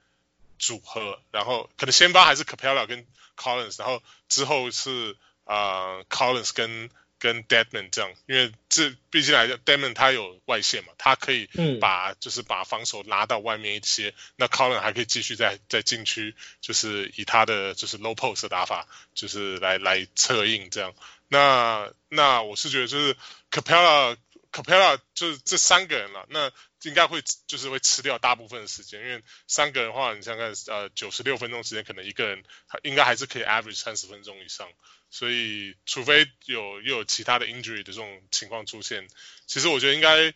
[0.58, 3.04] 组合，然后可能先发还是 Capela 跟
[3.36, 6.90] Collins，然后之后是啊、呃、Collins 跟。
[7.20, 11.48] 跟 Dedmon 这样，因为这毕竟来讲，Dedmon 他有外线嘛，他可以
[11.80, 20.94] 把、嗯、就是把防守拉到外面一些，那 Collins 还可以继续在在禁区，就是以他的就是 low post 的打法，就是来来策应这样。
[21.28, 23.14] 那那我是觉得就是
[23.50, 24.16] Capela
[24.50, 26.50] Capela 就是这三个人了，那
[26.84, 32.42] 应该会就是会吃掉大部分的时间，因为三个人的话，你想看呃九十六分钟时间，可能一个人
[32.82, 34.68] 应该还是可以 average 三十分钟以上。
[35.12, 39.08] 所以，除非有又有其他的 injury 的这种情况出现，
[39.44, 40.32] 其实我觉得应该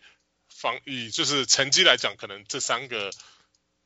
[0.49, 3.09] 防以就是成绩来讲，可能这三个，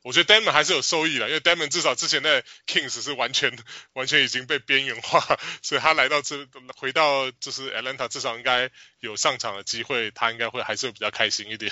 [0.02, 3.56] 我觉得 Dedmon 还是有收益的，因为 Dedmon 至少之前在 Kings 是完全
[3.92, 11.70] 完全已经被边缘化，所以他来到这回到就是 Atlanta 至少应该有上场的机会，他应该会还是会比较开心一点。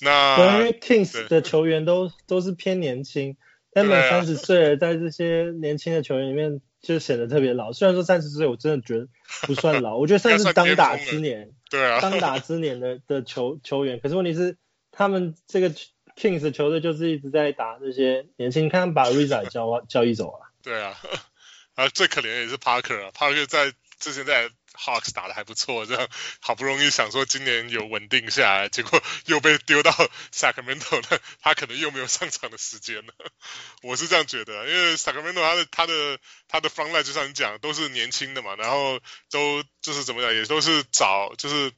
[0.00, 3.36] 那 对，因为 Kings 的球员都都是偏年轻
[3.72, 6.60] ，Dedmon 三十岁了，在这些年轻的球员里面。
[6.82, 7.72] 就显得特别老。
[7.72, 9.06] 虽然说三十岁，我真的觉得
[9.42, 11.52] 不算老，我觉得 算是当打之年。
[11.70, 14.00] 对啊，当打之年的的球球员。
[14.00, 14.56] 可是问题是，
[14.90, 15.72] 他们这个
[16.16, 20.52] Kings 球队就是一直在打这些年轻，看把 Ariza 交交易走了。
[20.62, 20.96] 对啊，
[21.74, 24.50] 啊，最可怜的也是 Parker 啊，Parker 在之前在。
[24.74, 26.08] Hawks 打的还不错，这样
[26.40, 29.92] 好不容易想说今年有稳定下来，结果又被丢到
[30.32, 33.12] Sacramento 了， 他可能又没有上场的时间了。
[33.84, 38.98] 我是这样觉得，因为 Sacramento 他的他的他的 front line 就像你讲，都是年轻的嘛，然后
[39.30, 41.70] 都就是怎么讲，也都是找就是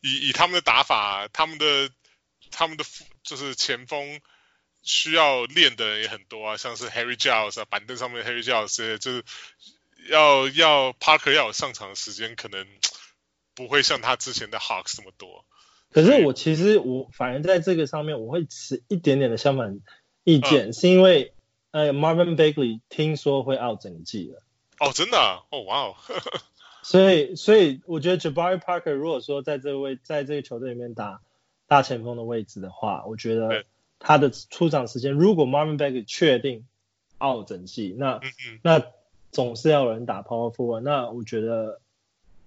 [0.00, 1.90] 以以他们的打法，他们的
[2.50, 2.84] 他们的
[3.22, 4.20] 就是前锋
[4.82, 9.24] 需要练的人也很多啊，像是 Harry Giles 啊，板凳上面 Harry Giles 这些就是。
[10.10, 12.66] 要要 Parker 要有上场的时间，可能
[13.54, 15.44] 不会像他之前的 Hawks 这么多。
[15.90, 19.80] 可是我其实我反而在这个上面，我会持一点点的相反
[20.24, 21.34] 意见，嗯、是因为
[21.72, 24.42] 呃 Marvin Bagley 听说会 out 整季了。
[24.78, 25.42] 哦，真的、啊？
[25.50, 25.96] 哦，哇哦！
[26.82, 31.20] 所以所以我觉得 Jabari Parker 如果说在这位在这个球队里面打
[31.68, 33.64] 大前锋的位置的话，我觉得
[34.00, 36.66] 他的出场时间，如果 Marvin Bagley 确定
[37.22, 38.20] out 整季，那、
[38.62, 38.84] 那。
[39.30, 41.82] 总是要有人打 power forward，那我觉得，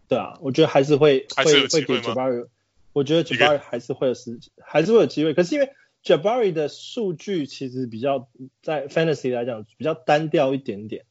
[0.08, 2.48] 对啊，我觉得还是会会会，会给 Jabari，
[2.92, 5.36] 我觉得 Jabari 还是会有时还是会有机会。
[5.36, 5.72] 可是因为
[6.04, 8.28] Jabari 的数据其实比较
[8.64, 11.06] 在 fantasy 来讲比较单调一点点，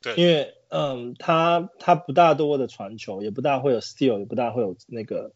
[0.00, 5.32] 对，因为嗯，他他不大多的传球，也不大会有 steal，也不大会有那个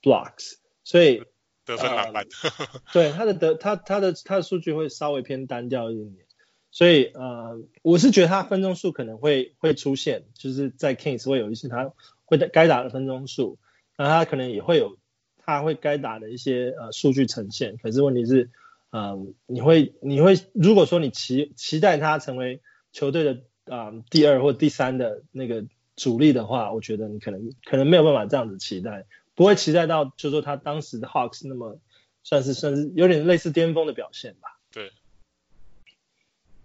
[0.00, 1.24] blocks，所以
[1.66, 6.24] 得分篮板，呃、 对他的得他他的他的数据会稍微偏单调一点点。
[6.70, 11.90] 所以呃，我是觉得他分钟数可能会会出现，就是在 Kings 会有一些他
[12.26, 13.58] 会该打的分钟数，
[13.96, 14.98] 那他可能也会有
[15.38, 17.78] 他会该打的一些呃数据呈现。
[17.78, 18.50] 可是问题是，
[18.90, 22.60] 嗯、呃，你会你会如果说你期期待他成为
[22.92, 23.32] 球队的
[23.74, 31.78] 啊、呃、第二或第三的那个主力的话，我觉得你可能可能没有办法这样子期待，不会期待到就是说他当时的 Hawks 那么
[32.24, 34.58] 算是算是有点类似巅峰的表现吧。
[34.72, 34.88] 对。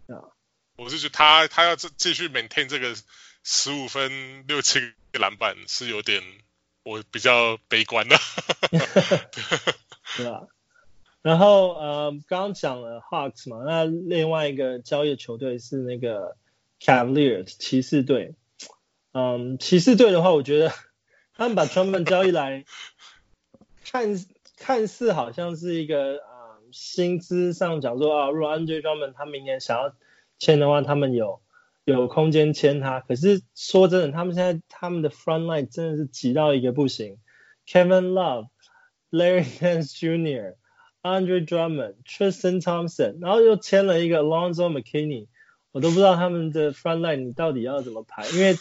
[0.07, 0.33] 啊
[0.77, 2.95] 我是觉得他他要继继续 maintain 这个
[3.43, 4.79] 十五分六七
[5.11, 6.23] 个篮板是有点
[6.83, 8.17] 我比较悲观的，
[10.17, 10.47] 对吧？
[11.21, 16.35] 然后呃，刚刚讲了 Hawks 嘛，那另外一个交易球队是那个
[16.79, 18.33] Cavaliers 骑士队。
[19.11, 20.73] 嗯，骑士队的话，我觉得
[21.41, 22.65] 他们把 Drummond 交易来，
[23.83, 24.09] 看
[24.57, 29.95] 看似好像是一个啊、嗯、薪资上讲说啊，如果 Andre Drummond 他明年想要
[30.37, 31.41] 签的话，他们有
[31.83, 32.99] 有空间签他。
[32.99, 37.17] 可是说真的，他们现在他们的 front line 真的是挤到一个不行。
[37.65, 38.49] Kevin Love、
[39.09, 40.57] Larry Nance Jr.、
[41.01, 45.25] Andre Drummond、Tristan Thompson，然后又签了一个 Alonzo McKinnie，
[45.71, 48.27] 我都不知道他们的 front line 你到底要怎么排。
[48.27, 48.55] 因为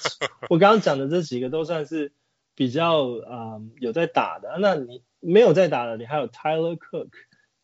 [0.49, 2.13] 我刚刚讲的这几个都算是
[2.61, 7.09] 比较啊、嗯、有在打的，那你没有在打的，你还有 Tyler Cook、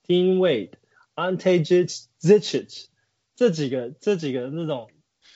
[0.07, 0.71] Dean Wade、
[1.15, 1.63] Ante
[2.19, 2.87] Zizic
[3.35, 4.89] 这几个这几个那种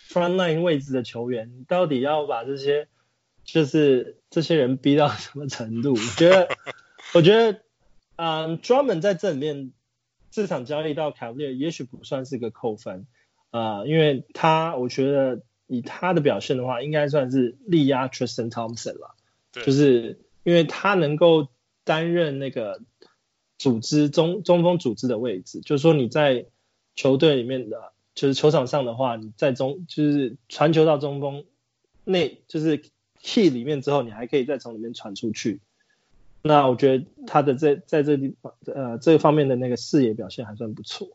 [0.09, 2.89] front line 位置的球员，到底要把这些
[3.45, 5.93] 就是这些人逼到什么程度？
[5.93, 6.49] 我觉得，
[7.13, 7.61] 我觉得，
[8.17, 9.73] 嗯，Drummond 在这里面
[10.31, 13.07] 这场交易到 Cavalier 也许不算是个扣分。
[13.51, 19.17] 啊、因为他我觉得以他的表现的话，应该算是力压 Tristan Thompson 了，
[19.53, 21.49] 就是因为他能够
[21.85, 22.83] 担任那个
[23.59, 26.47] 组织中中锋组织的位置，就是说你在。
[26.97, 31.47] 球队里面的，就是球场上的话，你在中就是传球到中锋
[32.05, 32.83] 内，就是
[33.23, 35.61] key 里面之后，你还可以再从里面传出去。
[36.43, 41.09] 那我觉得他的在在这地方呃这个方面的那个视野表现还算不错，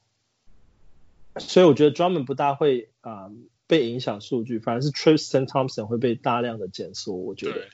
[1.38, 3.32] 所以我觉得 Drummond 不大会啊、呃、
[3.68, 7.14] 被影响数据，反而是 Tristan Thompson 会被大量的减缩。
[7.14, 7.68] 我觉得，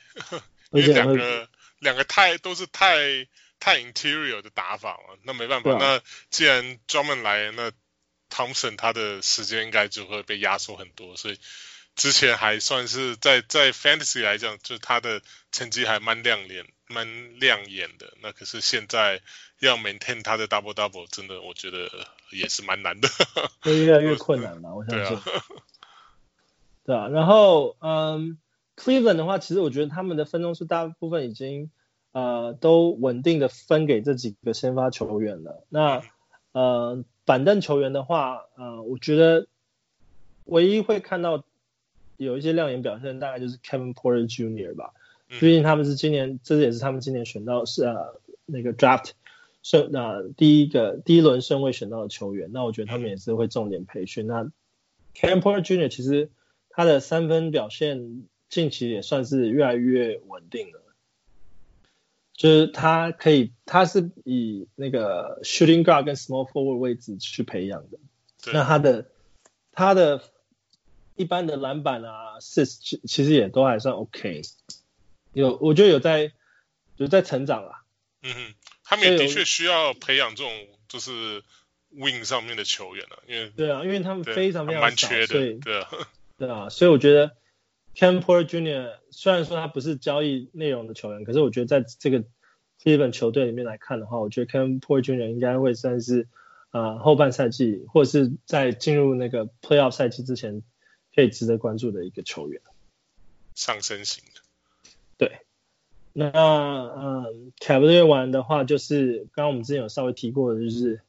[0.72, 1.48] 因为两个
[1.78, 3.26] 两个太都是太
[3.60, 5.72] 太 interior 的打法了，那没办法。
[5.72, 6.00] 啊、那
[6.30, 7.72] 既然 Drummond 来，那
[8.30, 11.38] Thompson 他的时间应该就会被压缩很多，所以
[11.94, 15.20] 之前还算是在在 Fantasy 来讲，就他的
[15.50, 18.14] 成绩还蛮亮眼、蛮亮眼的。
[18.22, 19.20] 那可是现在
[19.58, 21.90] 要 maintain 他的 Double Double，真的我觉得
[22.30, 23.08] 也是蛮难的，
[23.60, 24.72] 会越来越困难了。
[24.74, 25.18] 我相信。
[25.24, 25.44] 对啊，
[26.86, 27.08] 对啊。
[27.08, 28.38] 然后嗯
[28.82, 31.70] ，Cleveland 的话，其实我觉得他们的分钟数大部分已经
[32.12, 35.64] 呃都稳定的分给这几个先发球员了。
[35.68, 36.02] 那
[36.52, 37.04] 呃。
[37.24, 39.46] 板凳球员的话，呃，我觉得
[40.44, 41.44] 唯一会看到
[42.16, 44.74] 有一些亮眼表现，大概就是 Kevin Porter Jr.
[44.74, 44.92] 吧。
[45.28, 49.12] 毕竟他们是今年，这也是他们今年选到是呃那个 draft
[49.62, 52.50] 顺那、呃、第一个第一轮顺位选到的球员。
[52.52, 54.26] 那我觉得他们也是会重点培训。
[54.26, 54.50] 那
[55.14, 55.88] Kevin Porter Jr.
[55.88, 56.28] 其实
[56.70, 60.82] 他的三分表现近期也算是越来越稳定了。
[62.34, 67.98] 就是他可以，他是以那个 shooting guard 跟 small forward 位置去培养的。
[68.52, 69.06] 那他的
[69.72, 70.22] 他的
[71.16, 74.42] 一般的篮板啊，assist 其其实也都还算 OK。
[75.32, 76.30] 有，我觉得有在
[76.98, 77.84] 有在成长啦。
[78.22, 80.52] 嗯哼，他们也的确需要培养这种
[80.88, 81.42] 就是
[81.94, 85.88] wing 上面的球员了，因为对啊，因为他们非常非常少，缺的对啊，
[86.36, 87.34] 对啊，所以我觉得。
[87.94, 88.98] Porter Jr.
[89.10, 92.24] 虽然说他不是交易内容的球员，可是我觉得在这个
[92.82, 95.28] 日本球队里面来看的话，我觉得 Porter Jr.
[95.28, 96.26] 应该会算是
[96.70, 100.62] 啊、呃、后半赛季或者是在进入那个 Playoff 赛季之前
[101.14, 102.62] 可以值得关注的一个球员。
[103.54, 104.40] 上升型的。
[105.18, 105.38] 对。
[106.14, 111.02] 那嗯，Cavaliers 玩的话，就是刚刚我们之前有稍微提过的，就是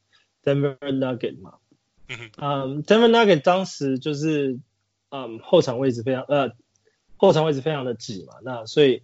[0.43, 1.55] Denver Nugget 嘛。
[2.09, 2.29] 嗯哼。
[2.38, 4.59] 嗯，Denver Nugget 当时就是
[5.09, 6.51] 嗯后场位置非常呃。
[7.28, 9.03] 后场位置非常的挤嘛，那所以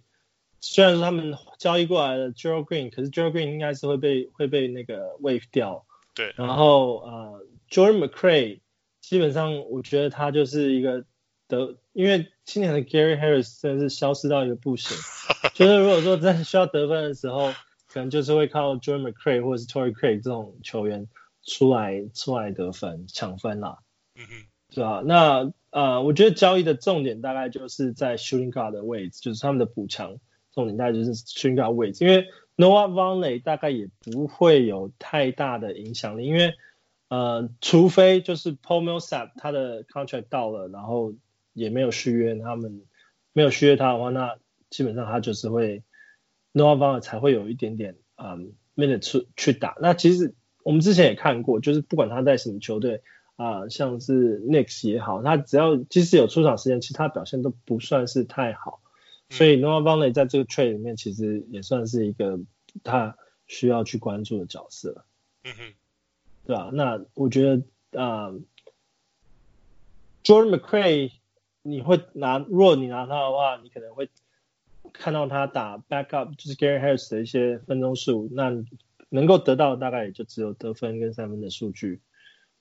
[0.60, 5.86] 虽然说他们交易过来的 Gerald Green，可是 Gerald Green 应该是会被会被那个 waive 掉。
[6.14, 6.34] 对。
[6.36, 8.60] 然后呃，Jordan McRae
[9.00, 11.04] 基本上我觉得他就是一个
[11.48, 14.94] 得，因为今年的 Gary Harris 真的是消失到一个不行。
[15.54, 17.52] 就是如果说真的需要得分的时候，
[17.88, 21.08] 可能就是会靠 Jordan McRae 或者是 Torrey Craig 这种球员
[21.42, 23.78] 出来出来得分抢分啦。
[24.14, 24.46] 嗯哼。
[24.72, 25.02] 是吧？
[25.04, 30.18] 那呃，我觉得交易的重点大概就是在 shooting guard 的位置，就是他们的补强
[30.52, 36.54] 重点大概就是 shooting guard 位置，因为 Noah Vonleh 大概也不会有太大的影响力，因为
[37.08, 41.14] 呃，除非就是 Paul Millsap 他的 contract 到了，然后
[41.52, 42.82] 也没有续约，他们
[43.32, 44.38] 没有续约他的话，那
[44.70, 45.82] 基本上他就是会
[46.52, 49.76] Noah Vonleh 才会有一点点嗯 minute 去去打。
[49.80, 53.02] 那其实我们之前也看过，就是不管他在什么球队。
[53.40, 58.82] 啊、呃，像是 Knicks 也好，他只要即使有出场时间，其他表现都不算是太好，
[59.30, 62.38] 嗯、所以 Noah Vonley 在这个 trade 里面其实也算是一个
[62.84, 63.16] 他
[63.46, 65.06] 需要去关注的角色。
[65.44, 65.74] 嗯哼，
[66.44, 66.68] 对吧？
[66.70, 68.40] 那我觉得啊、呃、
[70.22, 71.12] ，Jordan McRae
[71.62, 74.10] 你会拿，如果你拿他的话，你可能会
[74.92, 78.52] 看到他打 backup，就是 Gary Harris 的一些分钟数，那
[79.08, 82.02] 能够得到大概也就只有得分跟三分的数据。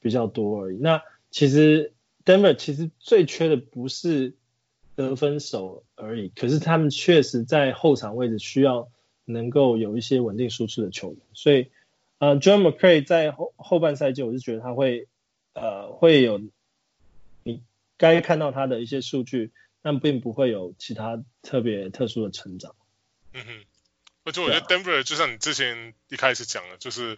[0.02, 0.78] 比较多而已。
[0.78, 1.94] 那其实
[2.26, 4.36] Denver 其实最缺的不是
[4.96, 8.90] 得分手而已，可是他们确实在后场位置需要
[9.26, 11.20] 能够有一些稳定输出的球员。
[11.34, 11.72] 所以，
[12.18, 15.08] 呃，John McCray 在后后半赛季，我是觉得他会
[15.54, 16.42] 呃会有
[17.44, 17.64] 你
[17.98, 22.76] 该看到他的一些数据，但并不会有其他特别特殊的成长。
[23.34, 23.66] 嗯哼，
[24.24, 27.18] 而且我觉得 Denver 就像你之前一开始讲的，就是。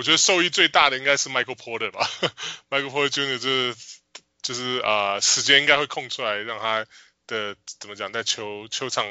[0.00, 2.08] 我觉得受益最大的应该是 Michael Porter 吧，
[2.70, 3.38] Michael Porter Jr.
[3.38, 3.76] 就是
[4.40, 6.86] 就是啊、呃，时间应该会空出来，让他
[7.26, 9.04] 的怎么讲，在球球场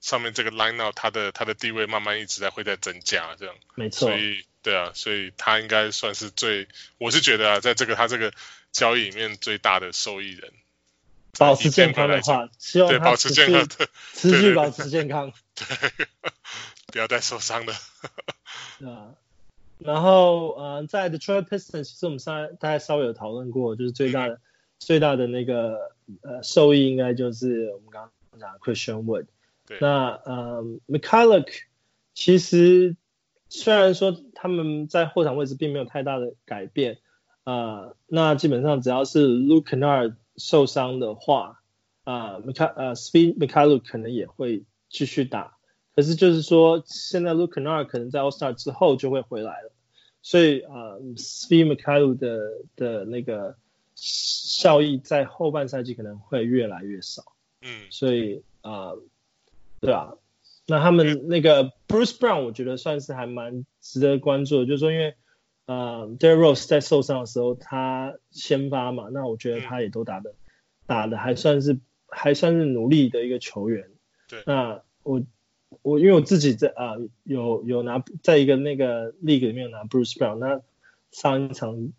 [0.00, 3.54] 上面这个 line out 他的他的地位慢慢一直在会在增加，这样。
[3.74, 4.08] 没错。
[4.08, 8.32] 所以对啊，所以他应该算是最，我是觉得啊，在这个他这个
[8.72, 10.54] 交易里面最大的受益人。
[11.38, 15.34] 保持健康的话，希望他对保持健康的，持续保持健康。
[15.54, 16.06] 对，
[16.86, 17.74] 不要再受伤了。
[18.88, 19.12] 啊。
[19.82, 24.40] 然后，呃，在 Detroit Pistons，其实我们上大概稍微有讨论过，就是最大的、
[24.78, 29.26] 最大的那个呃受益，应该就是我们刚刚讲的 Christian Wood。
[29.66, 29.78] 对。
[29.80, 31.48] 那呃，Mykhailiuk
[32.12, 32.96] 其实
[33.48, 36.98] 虽然说他们在后场位置并没有太大的改变，
[37.44, 41.62] 啊、呃，那基本上只要是 Luke Kennard 受伤的话，
[42.04, 45.56] 啊、呃，Mikhail 呃 Svi Mykhailiuk 可能也会继续打。
[46.00, 49.70] 可是就是说，现在 Luke Kennard 可能在 All Star 之后就会回来了，
[50.22, 52.40] 所以啊，Sve Mykhailiuk 的
[52.74, 53.54] 的那个
[53.94, 57.34] 效益在后半赛季可能会越来越少。
[57.60, 59.02] 嗯，所以啊、呃，
[59.82, 60.14] 对啊，
[60.66, 65.14] 那他们那个 Bruce Brown 我觉得算是还蛮值得关注的，就是说因为
[65.66, 70.36] 啊 Derrick Rose 在受伤的时候他先发嘛，那我觉得他也都打的、嗯、
[70.86, 71.78] 打的还算是
[72.08, 73.90] 还算是努力的一个球员。
[74.26, 75.22] 对，那我。
[75.82, 80.60] 我因为我自己在啊、呃、有有拿在一个那个 league 里面拿 Bruce Brown，那
[81.10, 81.92] 上一场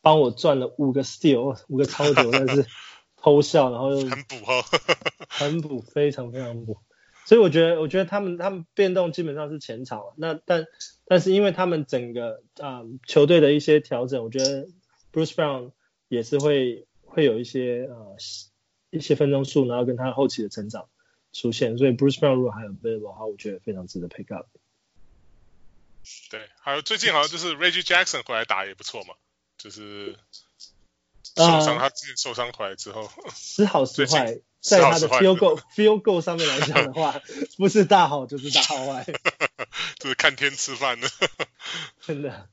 [0.00, 2.64] 帮我赚了五个 steal，五个超球，但是
[3.20, 4.62] 偷笑，然后又很补哈，
[5.28, 6.78] 很补，非常非常补。
[7.26, 10.64] 所以我觉得我觉得他们他们变动基本上是前场，那但
[11.04, 14.68] 但是因为他们整个啊、呃、球队的一些调整，我觉得
[15.12, 15.72] Bruce Brown
[16.08, 18.16] 也是会会有一些啊、呃、
[18.90, 20.86] 一些分钟数，然后跟他后期的成长。
[21.38, 24.46] 出现，所以 Bruce Brown 如果还有 available 的话，我觉得非常值得 pick up。
[26.30, 29.14] 对，还有最近好像就是 Reggie Jackson 回来打也不错嘛，
[29.56, 30.16] 就是
[31.36, 37.20] 受伤，他之前受伤回来之后，时好时坏，在他的 field goal field goal 上面来讲的话，
[37.56, 39.04] 不是大好就是大坏，
[40.00, 41.08] 就是看天吃饭的，
[42.04, 42.48] 真的。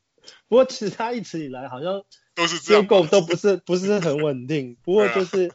[0.47, 2.03] 不过其实他一直以来好像
[2.35, 4.77] 都是这样 field goal 都不是不是很稳定。
[4.83, 5.53] 不过就是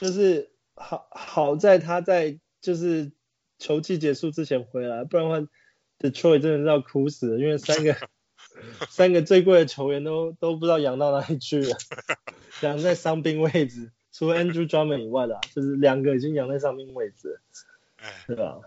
[0.00, 3.12] 就是好好在他在就是
[3.58, 5.48] 球季结束之前回来，不然的话
[6.00, 7.94] Detroit 真的是要哭死了，因为三个。
[8.88, 11.76] 三个最贵的球员都都不知道养到哪里去了，
[12.62, 17.40] 养在伤兵位置，除了 Andrew Drummond 以外的，就是两个已经养在伤兵位置，
[18.28, 18.60] 对吧？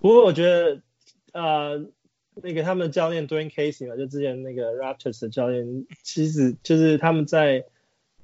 [0.00, 0.82] 不过我觉得，
[1.32, 1.86] 呃，
[2.34, 7.66] 那个他们的教练 Dwayne Casey 嘛，就之前那个 Raptors 的教练，其实就是他们在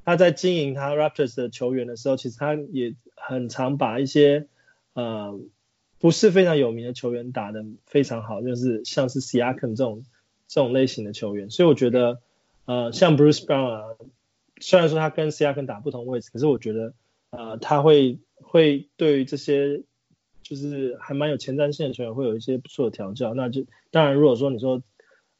[0.05, 4.47] 他在经营他 Raptors 的球员的时候，其实他也很常把一些
[5.01, 5.40] 呃
[5.98, 10.05] 不是非常有名的球员打的非常好，就是像是 Siakam 这种。
[10.53, 12.20] 这种类型的球员，所以我觉得，
[12.64, 13.82] 呃，像 Bruce Brown 啊，
[14.61, 16.92] 虽然说他跟 Siakam 打不同位置，可是我觉得，
[17.30, 19.84] 呃，他会会对于这些
[20.42, 23.32] 就是还蛮有前瞻性的球员会有一些不错的调教。
[23.32, 24.82] 那就当然，如果说你说，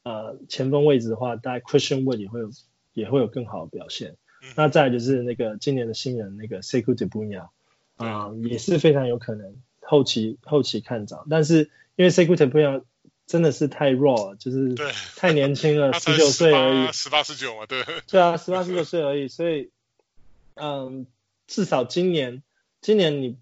[0.03, 2.49] 呃，前锋位置的话，大概 Christian Wood 也会有
[2.93, 4.15] 也会有更好的表现。
[4.55, 7.49] 那再来就是那个今年的新人那个 Sekou Doumbouya
[8.07, 12.83] 啊，也是非常有可能后期后期看涨，但是因为 Sekou Doumbouya
[13.27, 14.75] 真的是太弱了，就是
[15.15, 19.71] 太年轻了， 十九岁而已，十八十九嘛，对，对啊，十八十九岁而已，所以，
[20.55, 21.07] 嗯，
[21.47, 22.43] 至少今年，
[22.81, 23.37] 今年你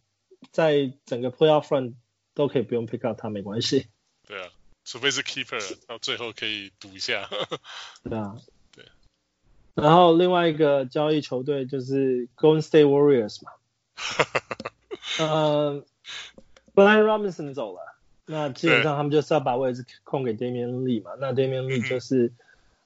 [0.52, 1.94] 在整个 playoffron
[2.34, 3.88] 都可以不用 pick up 他没关系。
[4.28, 4.50] 对啊，
[4.86, 7.30] 除非是 keeper，到最后可以赌一下。
[8.04, 8.38] 对啊，
[8.76, 8.86] 对。
[9.74, 13.52] 然后另外一个交易球队就是 Golden State Warriors 嘛，
[15.20, 15.84] 嗯，
[16.76, 17.82] Brian Robinson 走了。
[18.26, 22.32] 那基本上他们就是要把位置空给 Damian Lee 嘛，那 Damian Lee 就是，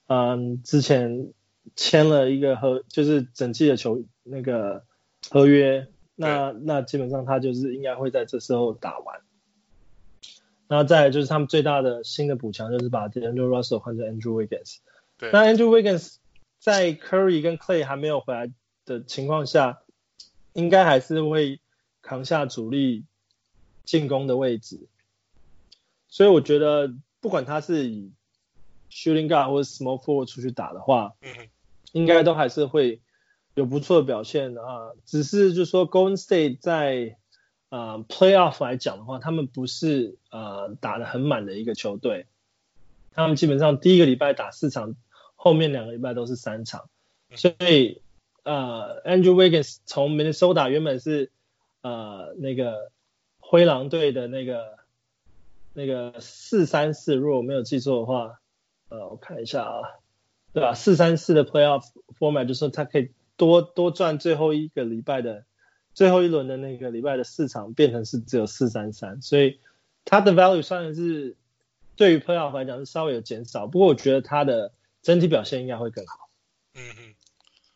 [0.07, 1.33] 嗯，之前
[1.75, 4.85] 签了一个合，就是整季的球那个
[5.29, 9.19] 合约，那那基本上他就是应该会在这时候打完。
[10.69, 14.77] 然后再来就是他们最大的新的补强就是把 D'Angelo Russell 换成 Andrew Wiggins。
[15.17, 15.29] 对。
[15.31, 16.15] 那 Andrew Wiggins
[16.57, 18.49] 在 Curry 跟 Clay 还没有回来
[18.85, 19.82] 的情况下，
[20.53, 21.59] 应该还是会
[22.01, 23.05] 扛下主力
[23.83, 24.87] 进攻的位置。
[26.07, 28.11] 所以我觉得，不管他是以
[28.91, 31.49] shooting guard 或者 small forward 出去打的话，嗯，
[31.91, 33.01] 应该都还是会
[33.55, 34.91] 有不错的表现啊。
[35.05, 37.17] 只是就是说，Golden State 在
[37.69, 42.27] 呃 playoff 来讲的话，他们不是呃打得很满的一个球队。
[43.11, 44.95] 他们基本上第一个礼拜打四场，
[45.35, 46.89] 后面两个礼拜都是三场。
[47.35, 48.01] 所以
[48.43, 51.31] 呃，Andrew Wiggins 从 Minnesota 原本是
[51.81, 52.91] 呃那个
[53.39, 54.81] 灰狼队的那个。
[55.75, 58.39] 那个四三四，如果我没有记错的话，
[58.89, 59.81] 呃，我看一下啊，
[60.53, 60.75] 对吧？
[60.75, 61.87] 四三四的 playoff
[62.19, 65.45] format 就是说他可以多多赚最后一个礼拜的
[65.95, 69.59] 最后一轮的那个礼拜的四场，变成是只有四三三，所以
[70.05, 71.35] 他的 value 算是
[71.95, 76.29] 对于 playoff 来讲是稍微有减少，不过我觉得他的整体表现应该会更好。
[76.75, 77.15] 嗯哼，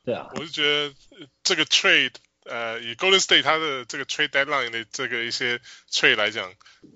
[0.07, 0.95] 对啊，我是觉得
[1.43, 2.13] 这个 trade，
[2.45, 5.59] 呃，以 Golden State 它的这个 trade deadline 的这个一些
[5.91, 6.49] trade 来讲，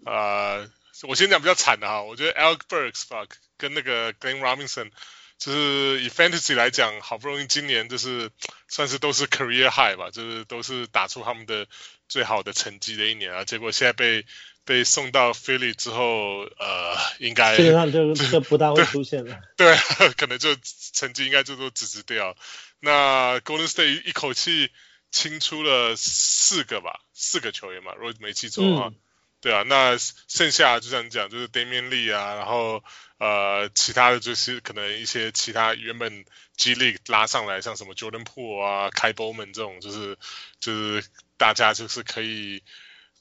[0.06, 0.72] 啊、呃。
[1.08, 2.40] 我先讲比较惨的哈，我觉得
[2.70, 3.26] Burks 吧，
[3.58, 4.92] 跟那个 Glenn Robinson，
[5.40, 8.30] 就是以 Fantasy 来讲，好不容易今年就是
[8.68, 11.66] 算是都是 Career High 吧，就是都是打出他们的
[12.08, 14.28] 最好的成绩的一年啊，结果现在被
[14.64, 20.56] 被送到 Philly 之后，呃，应该基本上就就不大会出现了，对，对， 可能就
[20.94, 22.38] 成绩应该就都直直掉。
[22.82, 24.70] 那 Golden State 一口气
[25.12, 28.88] 清出了四个吧，四个球员嘛，如果没记错的话。
[28.88, 28.96] 嗯
[29.44, 32.84] 对啊，那剩下就像你讲，就是 Damian Lee 啊，然后
[33.18, 36.26] 呃，其他的就是可能一些其他原本
[36.58, 40.16] G League 拉上来，像什么 Jordan Poole 啊、Ky Bowman 这种，就是
[40.60, 41.04] 就是
[41.38, 42.62] 大家就是可以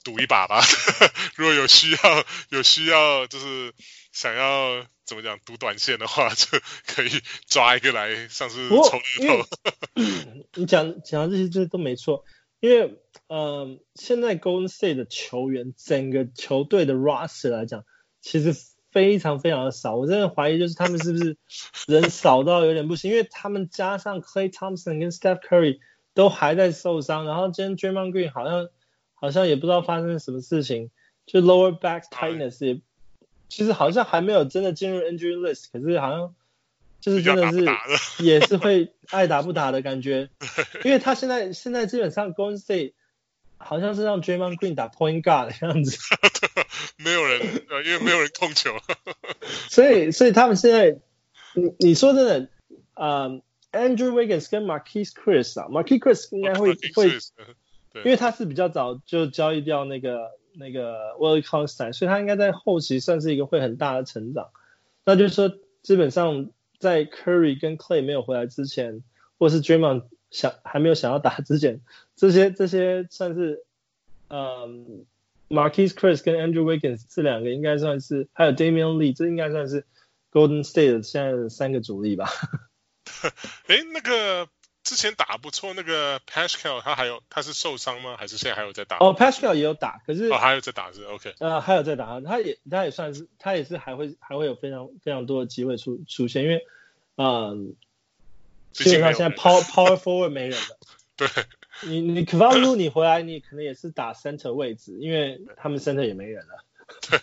[0.05, 0.63] 赌一把吧。
[1.37, 3.73] 如果有需要，有需要就是
[4.13, 6.47] 想要怎么讲赌短线的话，就
[6.87, 7.09] 可以
[7.49, 8.77] 抓一个来，像是抽
[9.19, 9.45] 乐透。
[10.55, 12.25] 你讲讲的这些这些都没错。
[12.61, 12.97] 因为，
[13.27, 17.85] 呃，现在 Golden State 的球员，整个球队的 roster 来讲，
[18.21, 18.55] 其实
[18.93, 19.97] 非常非常的少。
[19.97, 21.37] 我真的怀疑，就是他们是不是
[21.89, 23.11] 人少到有点不行？
[23.11, 25.81] 因为他们加上 Clay Thompson 跟 Steph Curry
[26.15, 28.69] 都还在受伤，然后今天 Draymond Green 好像
[29.15, 30.93] 好像也不知道发生什么事情，
[31.27, 32.81] 就 lower back tightness 也，
[33.51, 36.35] 其实好像还没有真的进入 injury list，可是好像。
[37.03, 37.65] 就是真的是
[38.23, 40.29] 也是会爱打不打的感觉，
[40.85, 42.93] 因为他现在现在基本上 Golden State
[43.57, 45.97] 好像是让 Draymond Green 打 Point Guard 的样子，
[47.03, 47.41] 没有人，
[47.87, 48.77] 因为没有人控球，
[49.71, 50.99] 所以所以他们现在，
[51.55, 52.49] 你你说真的，
[52.93, 53.41] 呃
[53.73, 57.09] Andrew Wiggins 跟 Marquise Chriss 啊，Marquise Chriss 应该会会，
[58.05, 64.51] 因为他是比较早就交易掉那个那个 Will c o n s t a n 所以他应该在后期算是一个会很大的成长。
[65.05, 69.03] 那就是说，基本上在 Curry 跟 Clay 没有回来之前，
[69.39, 71.81] 或是 Draymond 想还没有想要打之前，
[72.17, 73.65] 这些这些算是，
[74.29, 74.69] 嗯、呃、
[75.49, 79.85] ，Marquis Chris 跟 Andrew Wiggins 这两个应该算是，还有 Damian Lee，这应该算是
[80.31, 82.29] Golden State 现在的三个主力吧。
[83.67, 84.49] 哎，那个
[84.83, 88.17] 之前打不错，那个 Pascal 他还有他是受伤吗？
[88.19, 88.97] 还是现在还有在打？
[88.99, 96.67] 哦，Pascal 也有打，可是哦还有在打是 OK，呃还有在打，他也他也算是他也是还会还会有非常非常多的机会出出现，因为
[97.17, 97.77] 嗯，
[98.73, 100.79] 基本上现在 Power Power Forward 没人了。
[101.17, 101.29] 对，
[101.83, 106.65] 你你 Kevon Looney 你回来，你可能也是打 Center 位置，因为他们 Center 也没人了。
[107.11, 107.21] 对，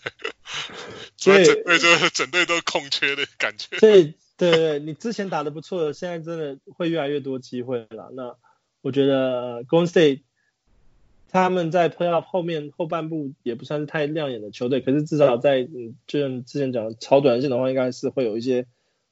[1.17, 3.79] 所以整队就整队都空缺的感觉。
[3.79, 4.13] 所以。
[4.39, 8.11] 对对，你之前打的不错的，现在真的会越来越多机会了。
[8.13, 8.35] 那
[8.81, 10.21] 我觉得 Golden State
[11.29, 18.67] 他们在 Playoff 后面后半部也不算是太亮眼的球队，可是至少在嗯，就像之前讲的炒短线的话，应该是会有一些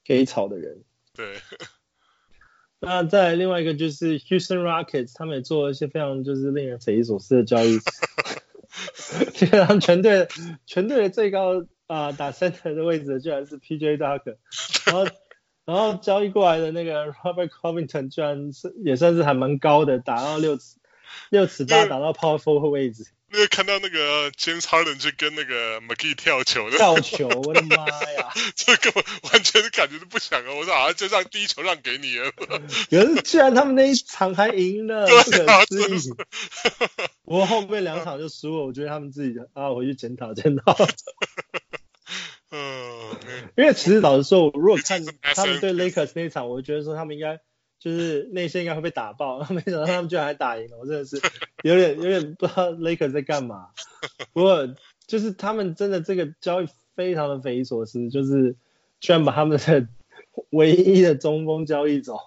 [0.06, 0.84] 可以炒的人。
[1.14, 1.26] 对。
[2.80, 7.80] 那再另外一个就是 Houston Rockets，他们也做了一些非常就是令人匪夷所思的交易，
[9.34, 10.28] 基本上全队
[10.68, 11.66] 全队的最高。
[11.88, 14.38] 啊，打 center 的位置居然是 PJ Tucker，
[14.86, 15.08] 然后
[15.66, 20.78] 然后交易过来的那个 Robert Covington 居然是也算是还蛮高的，打到六尺
[21.30, 23.06] 六尺八，打到 Power Forward 的位置。
[23.28, 27.76] 那个看到那个 James Harden 去跟那个 McGee 跳球的跳球，我的妈
[28.14, 28.32] 呀！
[28.56, 30.54] 这根本完全是感觉都不想啊！
[30.54, 32.32] 我说好像就让第一球让给你了。
[32.32, 36.14] 可是居然他们那一场还赢了， 不可思议。
[37.26, 40.78] 不过后面两场就输了，我觉得他们自己啊回去检讨检讨。
[43.36, 47.40] 嗯， 因为其实老实说，我如果看他们对 Lakers 那一场，我觉得说他们应该
[47.80, 51.22] 就是内线应该会被打爆，没想到他们居然还打赢了，我真的是
[51.64, 53.70] 有点有点不知道 Lakers 在干嘛。
[54.34, 54.76] 不过
[55.08, 58.56] 就是他们真的这个交易非常的匪夷所思，就是
[59.00, 59.88] 居然把他们的
[60.50, 62.20] 唯一的中锋交易走。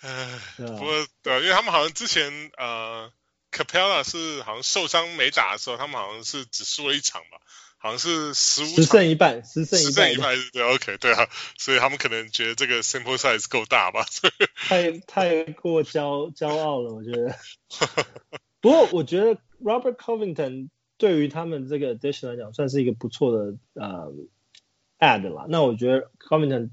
[0.00, 3.10] 唉，不过对，因为他们好像之前呃
[3.50, 7.38] Capela 是好像受伤没打的时候，他们好像是只输了一场吧。
[7.86, 14.04] 好像是十五，十胜一半，十胜一半，一半，对，OK，对啊，所以他们可能觉得这个 sample size 够大吧，
[14.66, 17.36] 太太过骄骄傲了，我觉得。
[18.60, 20.68] 不过我觉得 Robert Covington
[20.98, 24.12] 对于他们这个 addition 来讲，算是一个不错的呃
[24.98, 25.46] add 啦。
[25.48, 26.70] 那我觉得 Covington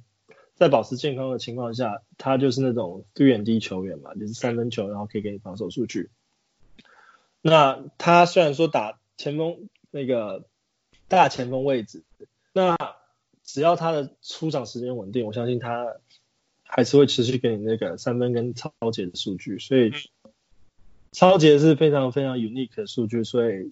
[0.56, 6.10] 在保持健康的情况下，他就是那种 three and D 球员嘛，就是三分球，然后可以给你防守数据。
[7.44, 10.46] 那他虽然说打前锋那个。
[11.16, 12.04] 大前锋位置，
[12.54, 12.76] 那
[13.44, 15.98] 只要他的出场时间稳定，我相信他
[16.64, 19.60] 还是会持续给你那个三分跟抄截的数据。
[19.60, 19.92] 所以
[21.12, 23.72] 抄截是非常非常 unique 的数据，所以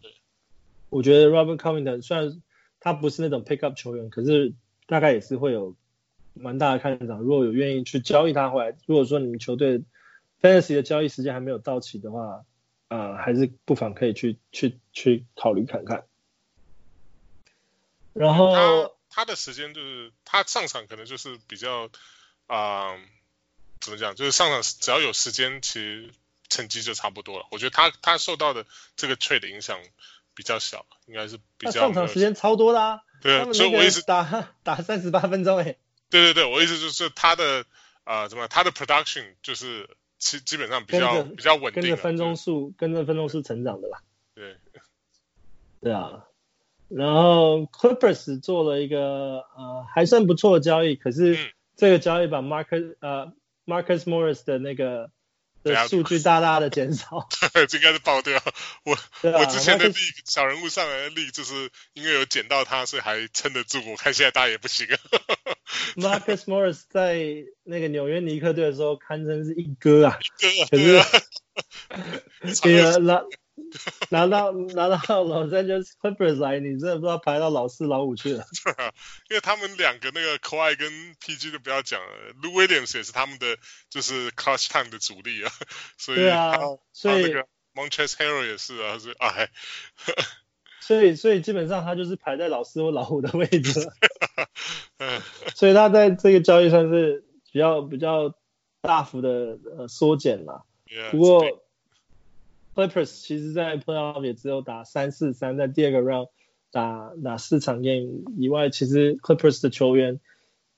[0.89, 2.41] 我觉得 Robert Covington 虽然
[2.79, 4.53] 他不是那种 pick up 球员，可是
[4.87, 5.75] 大概也是会有
[6.33, 7.19] 蛮大的看涨。
[7.19, 9.83] 如果有愿意去交易他回来，如果说你们球队
[10.41, 12.43] Fantasy 的交易时间还没有到期的话，
[12.87, 16.03] 啊、呃，还是不妨可以去去去考虑看看。
[18.13, 21.89] 然后他他的时间就是他上场可能就是比较
[22.47, 22.99] 啊、呃，
[23.79, 24.15] 怎么讲？
[24.15, 26.09] 就是上场只要有时间，其实
[26.49, 27.47] 成绩就差不多了。
[27.51, 29.79] 我觉得他他受到的这个 trade 的影响
[30.33, 33.01] 比较小，应该是比较上场时间超多的啊。
[33.21, 35.77] 对啊，所以我一直打打三十八分钟诶。
[36.09, 37.65] 对对对，我意思就是他的
[38.03, 38.47] 啊、呃，怎么？
[38.47, 44.01] 他的 production 就是基基本上比较比较稳定，跟着分钟数跟着分钟数成长的吧。
[44.35, 44.57] 对，
[45.81, 46.25] 对啊。
[46.93, 51.37] 然后 Clippers 做了一个呃还算不错的交易，可是
[51.77, 53.31] 这个交易把 Marcus 呃
[53.65, 55.09] Marcus Morris 的那个
[55.63, 57.29] 的数据大大的减少，
[57.69, 58.41] 这应该是爆掉。
[58.83, 63.79] 我、啊、我之前的例小人物上来的例就是因为有捡到他，所以还撑得住。
[63.89, 64.85] 我看现在大家也不行。
[65.95, 71.01] Marcus Morris 在那个纽约尼克队的时候堪称是一哥啊，一哥
[72.41, 73.23] 可是给了那。
[74.09, 78.45] 拿到拿到老三就是 Clippers 来，你真的不知道排到老四老五去了。
[78.63, 78.91] 对啊，
[79.29, 82.07] 因为他们两个那个 Kawhi 跟 PG 都不要讲了
[82.41, 83.57] ，Lou Williams 也是他们的
[83.89, 85.51] 就是 Clutch Time 的主力啊，
[85.97, 86.57] 所以对啊，
[86.91, 89.49] 所以那个 Montrezl Harrell 也是啊， 所以哎，
[90.81, 93.87] 所以所以基本上他就是排在老四或老五的位置，
[94.99, 95.21] 嗯
[95.55, 98.33] 所以他在这个交易算是比较比较
[98.81, 101.60] 大幅的呃缩减了，yeah, 不过。
[102.73, 106.29] Clippers 其实，在 Playoff 也只有打三四三，在第二个 round
[106.71, 110.19] 打打四场 game 以外，其实 Clippers 的球员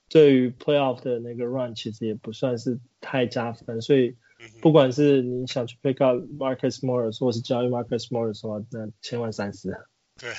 [0.09, 4.15] 对于 playoff 的那个 run 其实也不算是太加分，所以
[4.61, 9.71] 不管是你想去 pick up Marcus Morris 或是交易 Marcus Morris 的话，那千万三思。
[10.19, 10.29] 对，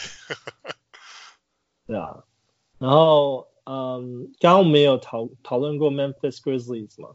[1.87, 2.25] 对啊。
[2.79, 7.11] 然后，嗯，刚刚我们也有讨讨论过 Memphis Grizzlies 嘛，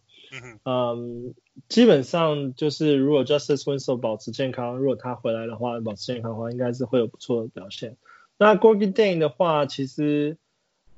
[0.64, 1.34] 嗯，
[1.68, 7.98] 基本上就是如果 Justice Winslow 保持健康，如果他回来的话，保持健康的话，应该是会有不错的表现。
[8.38, 10.38] 那 Gorgui Dieng 的话，其实，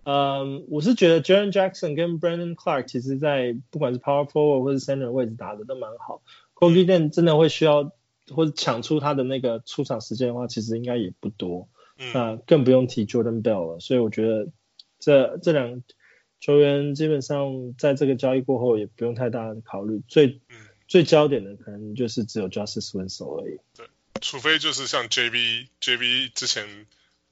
[0.04, 6.22] 嗯，我是觉得 Jaren Jackson 跟 Brandon Clarke 其实在不管是 Power Forward 或者 Center 位置打的都蛮好。
[6.54, 7.92] Gorgui Dane 真的会需要
[8.30, 11.68] 或者抢出他的那个出场时间的话，其实应该也不多。
[12.14, 13.80] 那更不用提 Jordan Bell 了。
[13.80, 14.50] 所以我觉得
[15.00, 15.82] 这这两
[16.42, 20.02] 球员基本上在这个交易过后也不用太大的考虑。
[20.10, 20.42] 最
[20.90, 23.60] 最焦点的可能就是只有 Justice Winslow 而已。
[23.78, 23.88] 对，
[24.20, 26.86] 除非就是像 JB JB 之前。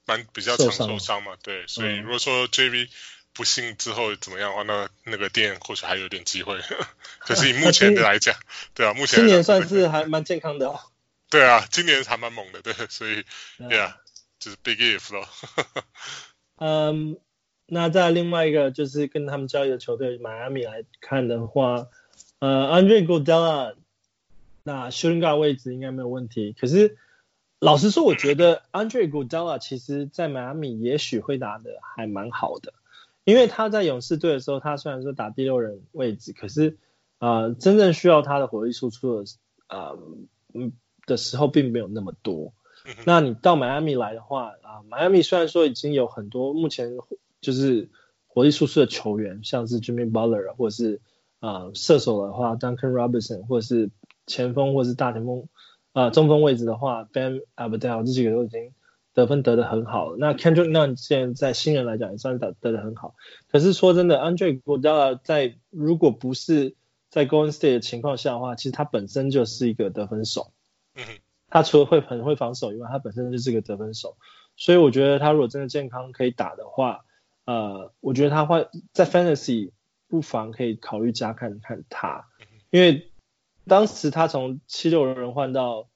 [0.06, 2.88] 蛮比较常受伤嘛，对，所以如果说 JB
[3.32, 6.58] 不幸之后怎么样的话，那那个店或许还有点机会。
[7.20, 8.34] 可是以目前的来讲，
[8.74, 10.80] 对啊，目前今年算是还蛮健康的哦。
[11.28, 13.24] 对啊，今年还蛮猛的，对，所以
[13.58, 13.98] 对啊，
[14.40, 15.28] 就是 big if 咯。
[16.56, 17.16] 嗯，
[17.70, 21.86] 那在另外一个就是跟他们交易的球队迈阿密来看的话，
[22.40, 23.76] 呃，Andre Iguodala
[24.62, 26.98] 那 shooting guard 位置应该没有问题，可是。
[27.62, 32.72] 老实说，我觉得 Andre Iguodala 其实在迈阿密也许会打的还蛮好的，
[33.24, 36.78] 因为他在勇士队的时候，他虽然说打第六人位置，可是
[37.18, 39.30] 啊、呃，真正需要他的火力输出的
[39.66, 39.92] 啊
[40.54, 40.72] 嗯
[41.04, 42.54] 的时候并没有那么多。
[43.04, 46.96] 那你到迈阿密来的话啊，迈阿密虽然说已经有很多目前
[47.40, 47.88] 就是
[48.26, 51.00] 火力输出的球员，像是 Jimmy Butler 或者是
[51.38, 53.90] 啊射手的话，Duncan Robinson 或者是
[54.26, 55.48] 前锋或者是大前锋。
[55.92, 58.72] 啊、呃，中锋位置的话，Bam Adebayo 这几个都已经
[59.12, 60.16] 得分得的很好了。
[60.18, 63.16] 那 Kendrick Nunn 现在在新人来讲也算是打得的很好。
[63.50, 66.76] 可是说真的，Andre Iguodala 在如果不是
[67.08, 70.52] 在 Golden State 的情况下的话，其实他本身就是一个得分手。
[70.94, 71.12] 嗯哼。
[71.48, 74.16] 他除了会很会防守以外，他本身就是一个得分手。
[74.56, 77.04] 所以我觉得他如果真的健康可以打的话，
[77.50, 79.72] 呃，我觉得他会在 Fantasy
[80.08, 82.26] 不妨可以考虑加看看他，
[82.70, 83.06] 因为。
[83.66, 85.86] 当时他从七六人换到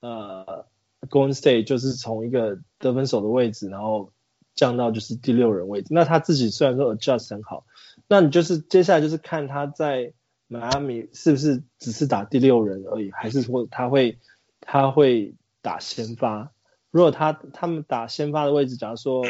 [0.00, 0.66] 呃
[1.08, 4.12] Golden State，就是从一个得分手的位置，然后
[4.54, 5.88] 降到就是第六人位置。
[5.90, 7.64] 那他自己虽然说 adjust 很好，
[8.06, 10.12] 那你就是接下来就是看他在
[10.46, 14.18] 迈阿密是不是只是打第六人而已，还是说他会
[14.60, 16.52] 他会打先发？
[16.90, 19.24] 如果他他们打先发的位置，假如说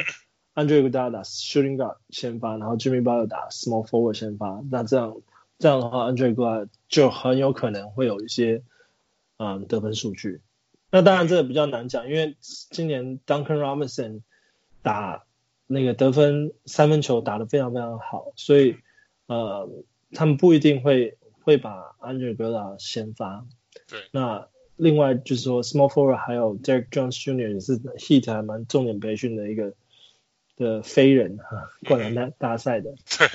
[0.54, 5.16] Andre Iguodala 打 Shooting Guard 先发，然后 Jimmy Butler 打 Small Forward 先发，那这样。
[5.56, 8.64] 这样的话，Andre Iguodala 就很有可能会有一些
[9.36, 10.40] 嗯得分数据。
[10.90, 14.22] 那当然这个比较难讲，因为今年 Duncan Robinson
[14.82, 15.24] 打
[15.68, 18.76] 那个得分三分球打得非常非常好，所以
[19.26, 19.70] 呃
[20.10, 23.46] 他们不一定会会把 Andre Iguodala 先发。
[23.88, 24.00] 对。
[24.10, 27.54] 那另外就是说 Small Forward 还有 Derrick Jones Jr.
[27.54, 29.72] 也是 Heat 还蛮重点培训的一个
[30.56, 32.94] 的飞人哈，灌篮大大赛的。
[33.18, 33.26] 对。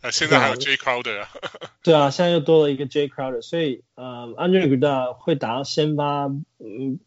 [0.00, 1.28] 啊， 现在还有 Jay Crowder 啊，
[1.84, 6.24] 对啊，现在又多了一个 Jay Crowder，所以呃，Andre Iguodala 会打到先发，
[6.58, 6.98] 嗯，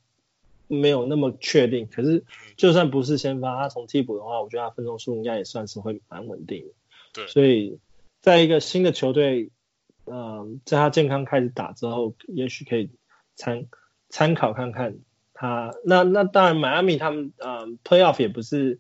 [0.68, 1.88] 没有那么确定。
[1.88, 2.24] 可是
[2.56, 6.74] 就算不是先发，他从替补的话，我觉得他分钟数应该也算是会蛮稳定的。
[7.14, 7.80] 对，所以
[8.22, 9.52] 在一个新的球队，
[10.06, 12.90] 嗯、呃，在他健康开始打之后，也许可以
[13.36, 13.66] 参
[14.10, 14.96] 参考看看
[15.36, 15.76] 他。
[15.86, 18.80] 那那当然，迈阿密他们呃，Playoff 也不是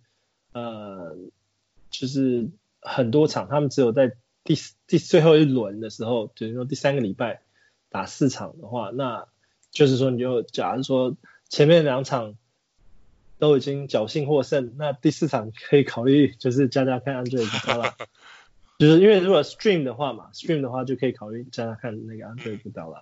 [0.53, 1.15] 呃，
[1.91, 2.49] 就是。
[2.87, 4.53] 很多场，他们只有在第
[4.85, 7.41] 第最后一轮的时候，就是说第三个礼拜
[7.89, 9.25] 打四场的话，那
[9.71, 11.17] 就是说你就假如说
[11.49, 12.35] 前面两场
[13.39, 17.93] 都已经侥幸获胜，那第四场可以考虑就是加加看 Andre Iguodala，
[18.77, 23.01] 就是因为如果 stream 的话嘛，stream 的话就可以考虑加加看那个 Andre Iguodala，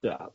[0.00, 0.30] 对啊。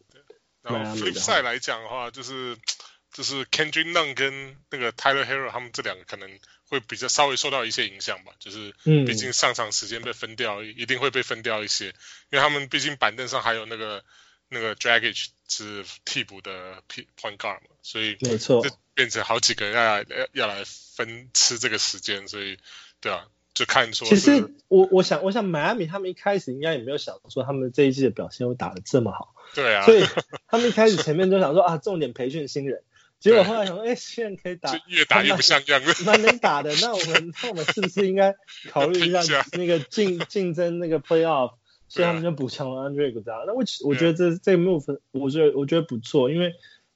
[0.61, 2.57] 然后 flip side 来讲的话，就是
[3.13, 6.39] 就是 Kendrick Nunn 跟那个 Tyler Herro 他们这两个可能。
[6.71, 11.93] 会比较稍微受到一些影响吧，就是毕竟上场时间被分掉，嗯，一定会被分掉一些，因
[12.29, 14.05] 为他们毕竟板凳上还有那个
[14.47, 16.81] 那个 Dragic 是替补的
[17.19, 20.63] point guard 嘛，所以没错，就变成好几个要来要要来
[20.95, 22.57] 分吃这个时间，所以
[23.01, 24.07] 对啊，就看说。
[24.07, 30.03] 其实我我想我想迈阿密他们一开始应该也没有想说他们这一季的表现会打得这么好，对啊，所以
[30.47, 32.83] 他们一开始前面就想说 啊，重点培训新人。
[33.19, 36.73] 结果后来想说，哎，新人可以打，越打越不像样，蛮能打的。
[36.81, 38.35] 那我们，那我们是不是应该
[38.71, 41.51] 考虑一下 那个竞竞争那个 playoff？
[41.87, 43.43] 所以他们就补强了 Andre Iguodala。
[43.45, 46.53] 那我我觉得这这个 move，我觉得我觉得不错，因为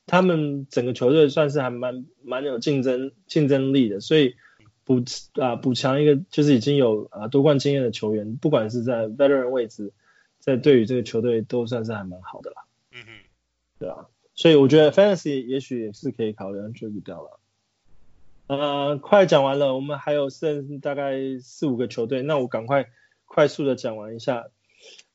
[0.07, 3.99] 他们整个球队算是还蛮蛮有竞争竞争力的。
[3.99, 4.35] 所以
[4.85, 5.03] 补
[5.41, 9.91] 啊补强一个就是已经有啊夺冠经验的球员，不管是在 veteran 位置，
[10.39, 12.63] 在对于这个球队都算是还蛮好的啦。
[12.91, 13.09] 嗯哼，
[13.79, 14.05] 对啊，
[14.35, 17.39] 所以我觉得 fantasy 也许也是可以考虑 Andre Iguodala 了。
[18.47, 22.85] 呃，快讲完了，我们还有剩大概四五个球队，那我赶快
[23.25, 24.49] 快速的讲完一下。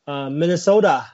[0.04, 1.04] 啊、呃、，Minnesota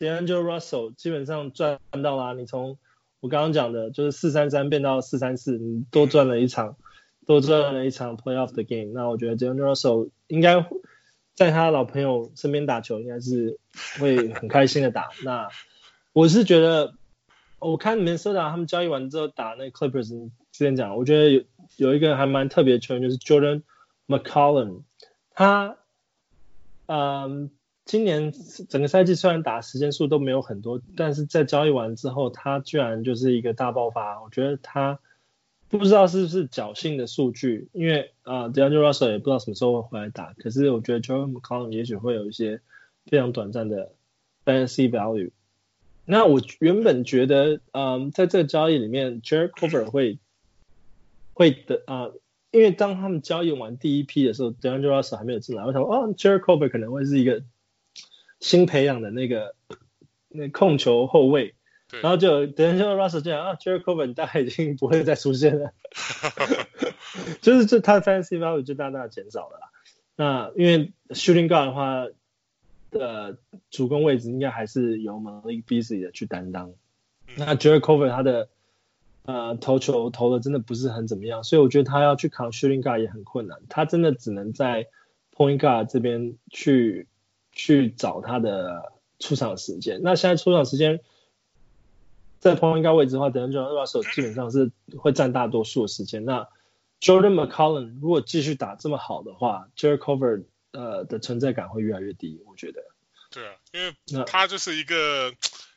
[0.00, 2.76] D'Angelo Russell 基本上赚到了，你从
[3.20, 6.76] 我刚刚讲的就是四三三变到四三四，你多赚了一场。
[7.26, 10.66] 都赚了一场 playoff 的 game，那我觉得 Jordan Russell 应该
[11.34, 13.58] 在他老朋友身边打球，应该是
[13.98, 15.10] 会很开心的打。
[15.24, 15.48] 那
[16.12, 16.94] 我是觉得，
[17.58, 20.08] 我看 Minnesota 他们交易完之后打那 Clippers，
[20.52, 21.42] 之前讲，我觉得有
[21.76, 23.62] 有一个还蛮特别的球员，就是 Jordan
[24.06, 24.82] McCollum，
[25.30, 25.78] 他，
[26.86, 27.50] 嗯，
[27.86, 28.32] 今年
[28.68, 34.22] 整个赛季虽然打时间数都没有很多，但是在交易完之后，他居然就是一个大爆发。
[34.22, 34.98] 我觉得他。
[35.68, 40.32] 不知道是不是侥幸的数据，因为啊，D'Angelo Russell 也不知道什么时候会回来打。
[40.34, 42.60] 可是我觉得 Jordan McCollum 也许会有一些
[43.06, 43.92] 非常短暂的
[44.44, 45.30] fantasy value。
[46.04, 50.18] 那我原本觉得，嗯，在这个交易里面，Jarrett Culver 会
[51.32, 52.10] 会的啊，
[52.52, 57.42] 因为当他们交易完第一批的时候，D'Angelo Russell 还没有进来，我想哦，Jarrett Culver 可能会是一个
[58.38, 59.54] 新培养的那个
[60.28, 61.54] 那控球后卫。
[62.02, 65.72] 然后就等一下，Russell 这样啊，Jarrett Culver 大概已经不会再出现了，
[67.40, 69.68] 就是这他的 fantasy value 就大大减少了啦。
[70.16, 72.06] 那因为 shooting guard 的话，
[72.90, 73.36] 呃，
[73.70, 76.72] 主攻位置应该还是由 Malik Beasley 的去担当。
[77.36, 78.48] 那 Jarrett Culver 他的
[79.24, 83.60] 呃投球投的真的不是很怎么样，所以我觉得他要去扛 shooting guard 也很困难。
[83.68, 84.86] 他真的只能在
[85.34, 87.08] point guard 这边去
[87.52, 90.00] 去找他的出场时间。
[90.02, 91.00] 那现在出场时间。
[92.44, 96.26] 在 point guard 位置的话，D'Angelo Russell 基本上是会占大多数的时间。
[96.26, 96.46] 那
[97.00, 102.82] Jordan McCollum 如果继续打这么好的话，Jarrett Culver 呃的存在感会越来越低，我觉得。
[103.30, 105.32] 对啊，因为他就是一个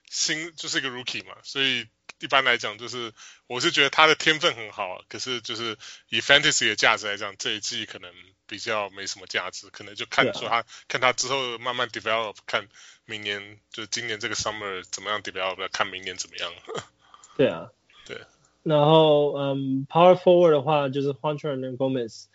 [0.09, 1.85] 新，就是一个 rookie 嘛，所以
[2.19, 3.13] 一般来讲就是，
[3.47, 5.77] 我是觉得他的天分很好，可是就是
[6.09, 8.11] 以 fantasy 的价值来讲，这一季可能
[8.47, 12.67] 比较没什么价值，可能就看说他、啊、看他之后慢慢 develop 看。
[13.09, 15.69] 明年就今年这个 summer 怎么样 develop？
[15.71, 16.51] 看明年怎么样。
[17.37, 17.71] 对啊，
[18.05, 18.19] 对。
[18.63, 22.25] 然后嗯，power forward 的话就是 Juan Hernangomez，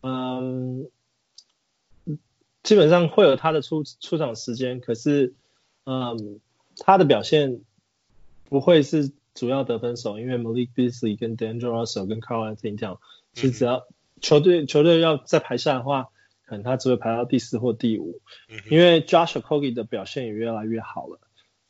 [0.00, 0.88] 嗯，
[2.62, 5.34] 基本上会有他的出出场时间，可是
[5.84, 6.40] 嗯，
[6.78, 7.60] 他的表现
[8.44, 12.98] 不会是主要得分手，因为 Malik Beasley 跟 D'Angelo Russell 跟 Carl Anthony Towns，
[13.32, 13.86] 其实只要
[14.20, 16.08] 球队、嗯、球队要再排下的话。
[16.44, 18.20] 可能他只会排到第四或第五，
[18.68, 21.18] 因为 Josh Okogie 的表现也越来越好了，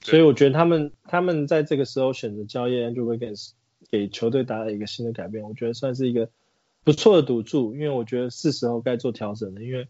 [0.01, 3.51] 所以我觉得他们他们在这个时候选择交易 Andrew Wiggins
[3.93, 6.31] 给球队带来一个新的改变，我觉得算是一个
[6.83, 9.87] 不错的赌注，因为我觉得是时候该做调整了，因为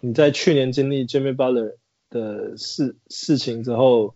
[0.00, 1.74] 你在去年经历 Jimmy Butler
[2.10, 4.14] 的事事情之后，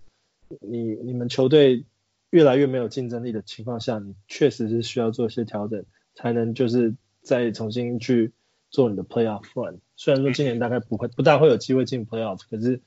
[0.60, 1.84] 你你们球队
[2.30, 8.32] 越来越没有竞争力的情况下，你确实是需要做一些调整，才能就是再重新去
[8.70, 9.80] 做你的 Playoff Run。
[9.96, 12.80] 虽然说今年大概不会不大会有机会进 playoff，可是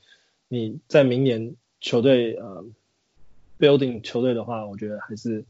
[0.48, 2.66] 你在明年球队呃
[3.60, 5.46] building 球队的话，我觉得还是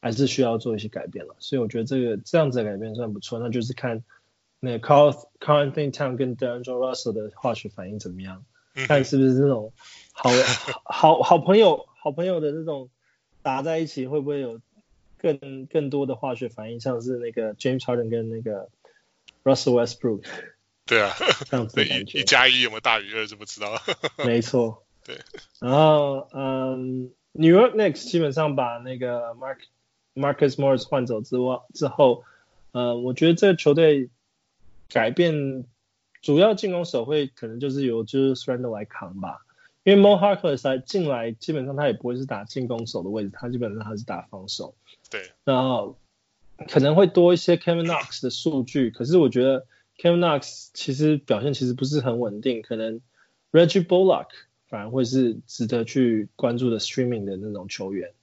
[0.00, 1.34] 还是需要做一些改变了。
[1.38, 4.04] 所以我觉得这个这样子的改变算不错，那就是看
[4.60, 9.72] 那个 Karl Karl-Anthony Towns 跟 D'Angelo Russell 的化学反应怎么样，看是不是这种
[10.12, 10.30] 好
[10.84, 12.88] 好好朋友好朋友的那种
[13.42, 14.60] 打在一起，会不会有
[15.18, 18.68] 更更多的化学反应，像是那个 James Harden 跟那个
[19.44, 20.24] Russell Westbrook。
[20.86, 21.14] 对啊，
[21.48, 23.80] 这样子一一加一有没有大于二就不知道 了。
[24.24, 25.18] 没错，对。
[25.60, 29.58] 然后，嗯，New York Knicks 基本上把那个 Mark
[30.16, 32.24] Marcus Morris 换走之外之后，
[32.72, 34.10] 呃，我觉得这个球队
[34.88, 35.64] 改变
[36.22, 39.46] 主要进攻手会可能就是由就是 Randle 来扛吧，
[39.84, 44.74] 因为 Mo Harkless 来进来基本上他也不会是打进攻手的位置，他基本上他是打防守。
[45.10, 45.30] 对。
[45.44, 45.98] 然后
[46.68, 49.66] 可能会多一些 Kevin Knox 的数据，可是我觉得。
[50.02, 53.02] Kevin Knox 其实表现其实不是很稳定，可能
[53.52, 54.28] Reggie Bullock
[54.66, 58.14] 反而会是值得去关注的 streaming 的那种球员。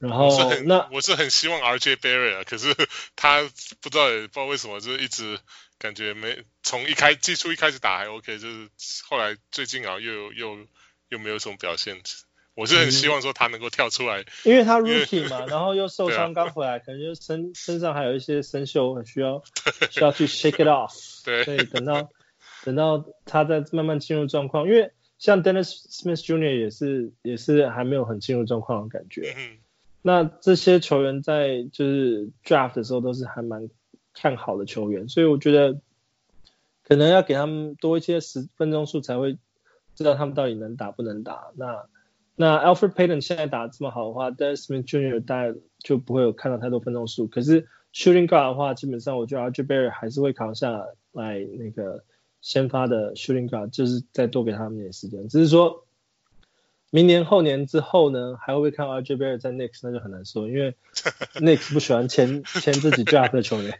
[0.00, 0.28] 然后
[0.64, 2.74] 那我是很希望 RJ Barrett 啊，可是
[3.14, 3.48] 他
[3.80, 5.38] 不知道也不知道为什么，就是一直
[5.78, 8.68] 感觉没从一开技术一开始打还 OK，就是
[9.08, 10.58] 后来最近啊又又
[11.08, 11.96] 又没有什么表现。
[12.54, 19.44] 我是很希望说他能够跳出来，因为他 rookie 嘛， 然后又受伤刚回来，可能就身身上还有一些生锈，很需要
[19.90, 21.24] 需要去 shake it off。
[21.24, 22.10] 对，所以等到
[22.64, 26.58] 等到他再慢慢进入状况，因为像 Dennis Smith Jr.
[26.58, 29.34] 也是也是还没有很进入状况的感觉。
[29.38, 29.58] 嗯。
[30.02, 33.68] 那这些球员在就是 draft 的时候都是还蛮
[34.20, 35.80] 看好的球员，所以我觉得
[36.82, 39.38] 可能要给他们多一些十分钟数，才会
[39.94, 41.52] 知道他们到底能打不能打。
[41.54, 41.86] 那
[42.34, 45.24] 那 Alfred Payton 现在打这么好的话 d e n i s Smith Jr.
[45.24, 47.28] 大概就不会有看到太多分钟数。
[47.28, 52.02] 可是 Shooting Guard 的话，基本上我觉得 RJ Barrett 还是会扛下来那个
[52.40, 55.28] 先发的 Shooting Guard，就是再多给他们点时间。
[55.28, 55.84] 只是说。
[56.90, 60.74] 明年后年之后呢，还会不会看 RJ Barrett 在 Knicks 那就很难说，因为
[61.34, 63.78] Knicks 不喜欢签签自己 draft 的球员。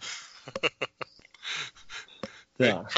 [2.59, 2.84] 对啊。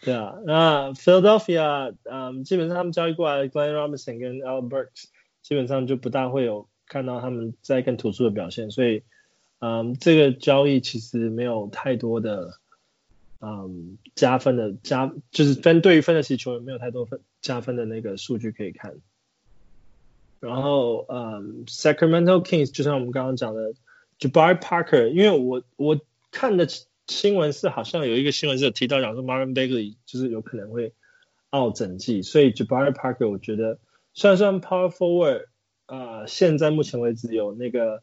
[0.00, 4.38] 对啊，那 Philadelphia，嗯，基本上他们交易过来的 Glenn Robinson 跟
[4.68, 5.04] Burks，
[5.42, 9.04] 基本上就不大会有看到他们在更突出的表现，所以，
[9.60, 12.58] 嗯，这个交易其实没有太多的。
[13.44, 18.94] 嗯，加分的加就是分对于分的球员没有太多分加分的那个数据可以看。
[20.38, 23.74] 然后，嗯，Sacramento Kings 就像我们刚刚讲的
[24.22, 26.00] ，Jabari Parker，因为我我
[26.30, 26.68] 看的
[27.06, 30.92] 新闻是好像有一个新闻是有提到讲说 Marvin Bagley 就是有可能会
[31.54, 33.78] out 整季，所以 Jabari Parker 我觉得
[34.14, 35.46] 虽然算 Power Forward，
[35.86, 38.02] 呃，现在目前为止有那个。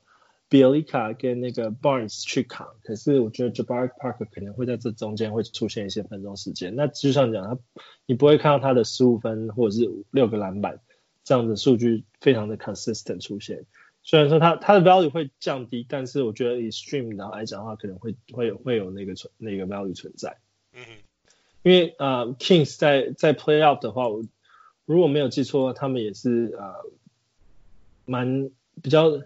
[0.51, 6.75] Bjelica 跟那个 Barnes 去扛，可是我觉得 Jabari Parker 可能会在这中间会出现一些分钟时间。
[6.75, 7.59] 那就像讲，他
[8.07, 10.79] 你不会看到他的十五分或者是六个篮板
[11.23, 13.67] 这样的数据非常的 consistent 出现。
[14.03, 20.37] 虽然说它它的 value 会降低，但是我觉得以 stream 然后来讲的话，可能会会有会有那个存那个 value 存在。
[20.73, 20.83] 嗯，
[21.63, 24.23] 因为啊、uh, Kings 在在 playoff 的话，我
[24.85, 26.75] 如果没有记错，他们也是啊
[28.05, 29.21] 蛮、uh, 比较。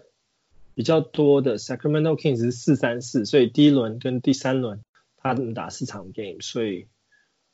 [0.76, 4.82] 比较多的 Sacramento Kings 是四三四，所以第一轮跟第三轮
[5.16, 6.88] 他们打四场 game，所以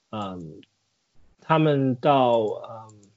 [0.08, 0.62] 嗯，
[1.42, 3.10] 他们到嗯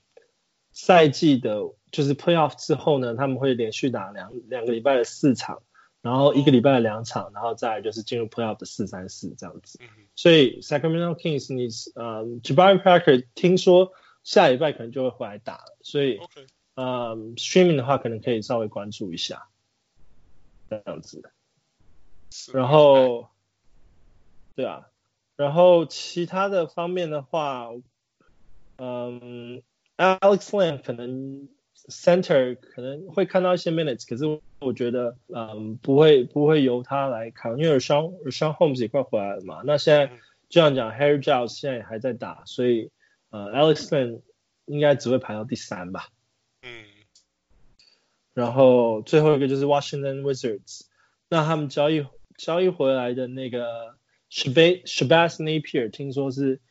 [0.74, 1.62] 赛季的，
[1.94, 5.64] 就是 playoff 之后呢，他们会连续打两两个礼拜的四场，
[6.02, 9.80] 然后一个礼拜的两场，然后再就是进入 playoff 的四三四这样子。
[10.16, 16.20] 所以 Sacramento Kings 你呃 Jabari Parker 听说下礼拜可能就会回来打，所以
[16.76, 19.48] 嗯 streaming 的话可能可以稍微关注一下。
[20.70, 21.22] 这样子，
[22.52, 23.28] 然后，
[24.56, 24.88] 对啊，
[25.36, 27.70] 然后其他的方面的话，
[28.78, 29.62] 嗯
[29.98, 31.48] ，Alex Len 可能
[31.90, 39.62] Center 可能会看到一些 minutes，可是我觉得嗯不会不会由他来扛，因为双双 Homes 也快回来了嘛。
[39.66, 40.12] 那现在
[40.48, 42.90] 这样讲，Harry Giles 现在也还在打，所以
[43.32, 44.22] 呃，Alexand
[44.66, 46.08] 应该只会排到第三吧。
[46.62, 46.86] 嗯，
[48.34, 50.84] 然后最后一个就是 Washington Wizards，
[51.28, 52.06] 那他们交易
[52.38, 53.96] 交易回来的那个
[54.32, 56.62] Shab Shabas Napier，听说是。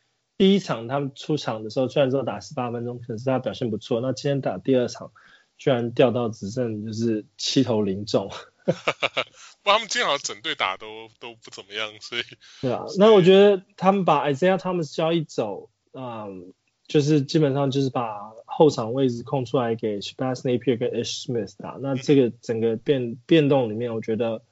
[0.43, 4.01] 第一场他们出场的时候，虽然说打十八分钟，可是他表现不错。
[4.01, 5.13] 那今天打第二场，
[5.57, 8.29] 居然掉到只剩就是七投零中。
[9.63, 12.23] 不他们今天好像整队打都都不怎么样，所以
[12.61, 12.83] 对啊。
[12.97, 16.53] 那我觉得他们把 Isaiah Thomas 交易走，嗯。
[16.85, 24.43] 就是基本上就是把后场位置空出来给 Shabazz Napier 跟 Ish Smith 打，那这个整个变变动里面，我觉得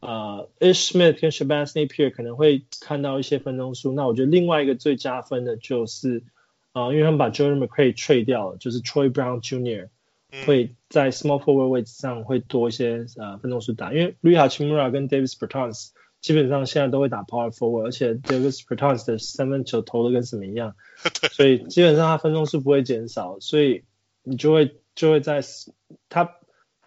[0.00, 3.92] 呃 Ish Smith 跟 Shabazz Napier 可能会看到一些分钟数。
[3.92, 6.24] 那我觉得另外一个最加分的就是
[6.72, 9.88] 啊、呃，因为他们把 Jordan McRae trade 掉了，就是 Troy Brown Jr.
[10.46, 20.76] 会在 Small Forward 位置上会多一些呃分钟数打，因为 Rui Hachimura 跟 Davis Bertans 基本上现在都会打 Power Forward，而且 Davis Bertans 的三分球投的跟什么一样，
[21.32, 23.84] 所以基本上他分钟数不会减少，所以
[24.22, 25.40] 你就会就会在
[26.10, 26.37] 他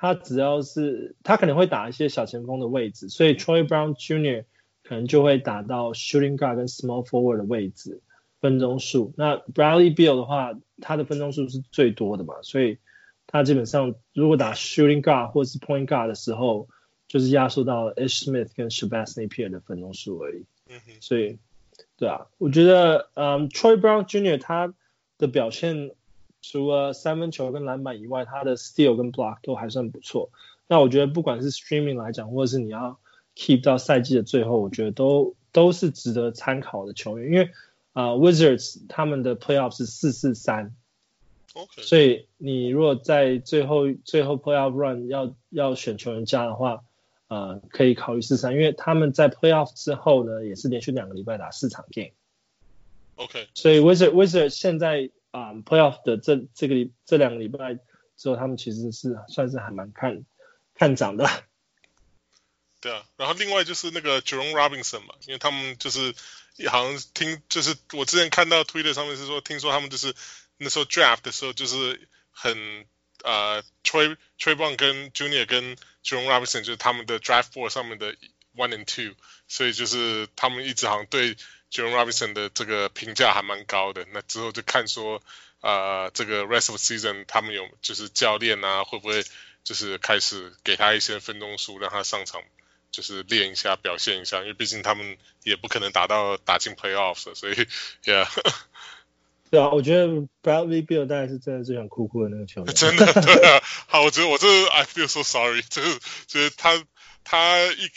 [0.01, 4.45] 他只要是他可能会打一些小前锋的位置，所以 Troy Brown Jr.
[4.83, 8.01] 可能就会打到 Shooting Guard 跟 Small Forward 的位置
[8.39, 9.13] 分钟数。
[9.15, 12.79] 那 Bradley Beal 的话，他的分钟数是最多的嘛，所以
[13.27, 16.67] 他基本上如果打 Shooting Guard 或是 Point Guard 的时候。
[17.07, 21.39] 就是压缩到 Ish Smith 跟 Shabazz Napier 的分钟数而已，嗯哼，所以，
[21.97, 24.39] 对啊，我觉得，嗯，Troy Brown Jr.
[24.39, 24.73] 他
[25.17, 25.91] 的表现
[26.41, 30.29] 除了三分球跟篮板以外，他的 Steal 跟 Block 都还算不错。
[30.67, 32.99] 那我觉得不管是 Streaming 来讲，或者是你要
[33.35, 37.51] Keep 到赛季的最后，我觉得都都是值得参考的球员，因为
[37.93, 40.75] 啊、呃、Wizards 他们的 Playoff 是四四三
[41.53, 46.83] ，OK，所以你如果在最后最后 Playoff Run 要要选球员加的话。
[47.31, 52.09] 呃，可以考虑四三，因为他们在 playoff 之后呢，也是连续两个礼拜打四场 game。
[53.15, 56.75] OK，所以 Wizard Wizard 现在啊、playoff 的这这个
[57.05, 57.75] 这两个礼拜
[58.15, 60.23] 之后，他们其实是算是还蛮看
[60.75, 61.27] 看涨的。
[62.79, 66.13] 对啊，然后另外就是那个 Jerome Robinson 嘛，因为他们就是
[66.69, 70.13] 好像听就是我之前看到 Twitter 上面是说，听说他们就是
[70.57, 72.85] 那时候 draft 的时候就是很。
[73.23, 78.15] 呃 Trey Trey Brown 跟 Junior 跟 Jerome Robinson 就是他们的 Draft Board 上面的
[78.55, 79.15] One and Two，
[79.47, 81.37] 所以就是他们一直好像对
[81.71, 84.05] Jerome Robinson 的这个评价还蛮高的。
[84.13, 85.21] 那之后就看说，
[85.61, 89.23] 呃，这个 Rest of Season 他们有就是教练啊会不会
[89.63, 92.41] 就是开始给他一些分钟数，让他上场
[92.91, 97.53] 就是练一下表现一下，因为毕竟他们也不可能打到打进 Playoffs，所以
[98.03, 98.27] Yeah。
[99.51, 100.07] 对啊，我觉得
[100.41, 102.73] Bradley Beal 大概是真的最想哭哭的那个球员。
[102.73, 103.61] 真的，对啊。
[103.87, 106.81] 好，我觉得我这个 I feel so sorry，就是就是他
[107.25, 107.89] 他一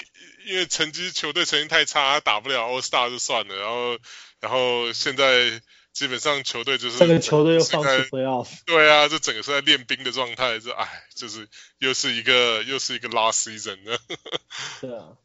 [0.46, 3.98] 因为成绩球队成绩太差，打不了 All Star 就算了，然后
[4.40, 5.60] 然后现在
[5.92, 8.48] 基本上球队就是这个球队又放弃 Playoff。
[8.66, 13.98] 对啊，这整个是在练兵的状态，这哎，就是又是一个又是一个 Last Season 的。
[14.80, 15.16] 对啊。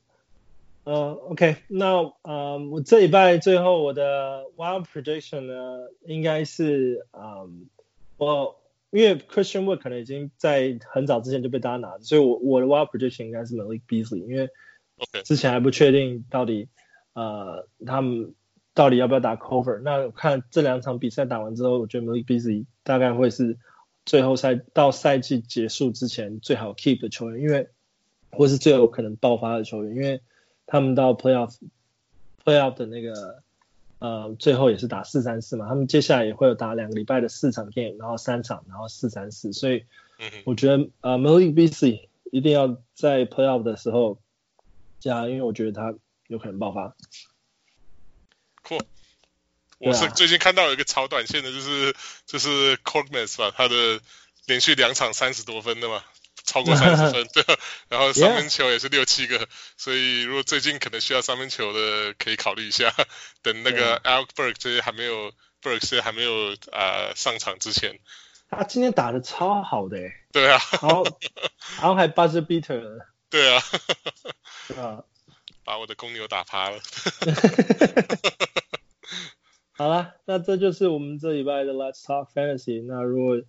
[0.85, 7.63] 呃、uh,，OK，那呃，um, 我这礼拜最后我的 Wild Prediction 呢，应该是嗯，um,
[8.17, 8.59] 我
[8.89, 14.49] 因为 Christian Wood 可能已经在很早之前就被大家拿，所以我我的 Wild Prediction 应该是 Malik Beasley，因为
[15.23, 16.67] 之前还不确定到底
[17.13, 18.33] 呃他们
[18.73, 23.57] 到底要不要打 Cover，那我看这两场比赛打完之后，我觉得 Malik Beasley 大概会是
[24.05, 27.69] 最后赛到赛季结束之前最好 keep 的球员，因为
[28.31, 30.21] 或是最有可能爆发的球员，因为。
[30.71, 31.57] 他们到 playoff
[32.45, 33.41] playoff 的那个
[33.97, 39.85] 呃最后也是打四三四嘛，他们接下来也会有打两个礼拜的四场 game，然后三场，然后四三四，所以
[40.45, 44.19] 我觉得呃 Malik Beasley 一定要在 playoff 的时候
[44.99, 45.93] 加，因为我觉得他
[46.27, 46.95] 有可能爆发。
[48.63, 48.81] Cool，
[49.79, 51.95] 我是最近看到有一个超短线的，就是
[52.25, 53.99] 就是 Korkmaz 吧，他的
[54.45, 56.03] 连续两场三十多分的嘛。
[56.45, 57.43] 超过三十分， 对，
[57.89, 59.47] 然后三分球也是六七个，
[59.77, 62.91] 所以如果最近可能需要三分球的，可以考虑一下。
[63.43, 65.31] 等那个 Burks 这些还没有
[65.61, 67.99] ，Burks 这些还没有啊、呃、上场之前，
[68.49, 69.97] 他今天打的超好的，
[70.31, 71.03] 对啊，然后
[71.77, 73.61] 然后还 buzzer beater，对啊，
[74.67, 75.03] 对啊，
[75.63, 76.79] 把我的公牛打趴了。
[79.77, 82.83] 好了，那这就是我们这礼拜的 Let's Talk Fantasy。
[82.85, 83.41] 那如果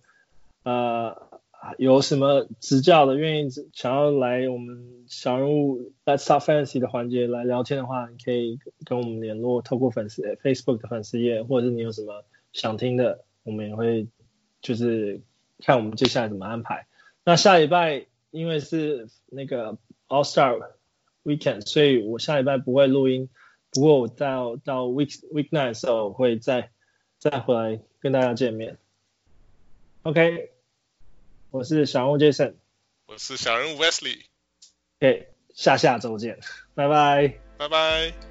[0.63, 1.29] 呃。
[1.77, 14.07] 有什么指教的，愿意想要来我们小人物 Let's Talk Fantasy 的环节来聊天的话，你可以跟我们联络，透过粉丝 Facebook 的粉丝页，或者是你有什么想听的，我们也会
[14.63, 15.21] 就是
[15.59, 16.87] 看我们接下来怎么安排。
[17.23, 19.77] 那下礼拜因为是那个
[20.07, 20.71] All Star
[21.23, 23.29] Weekend，所以我下礼拜不会录音，
[23.71, 26.71] 不过我到到 Week Week Nine 的时候我会再
[27.19, 28.79] 再回来跟大家见面。
[30.01, 30.49] OK。
[31.51, 32.53] 我是小人物 Jason，
[33.07, 36.39] 我是小人物 Wesley，OK，，下下周见，
[36.75, 38.30] 拜拜，拜拜。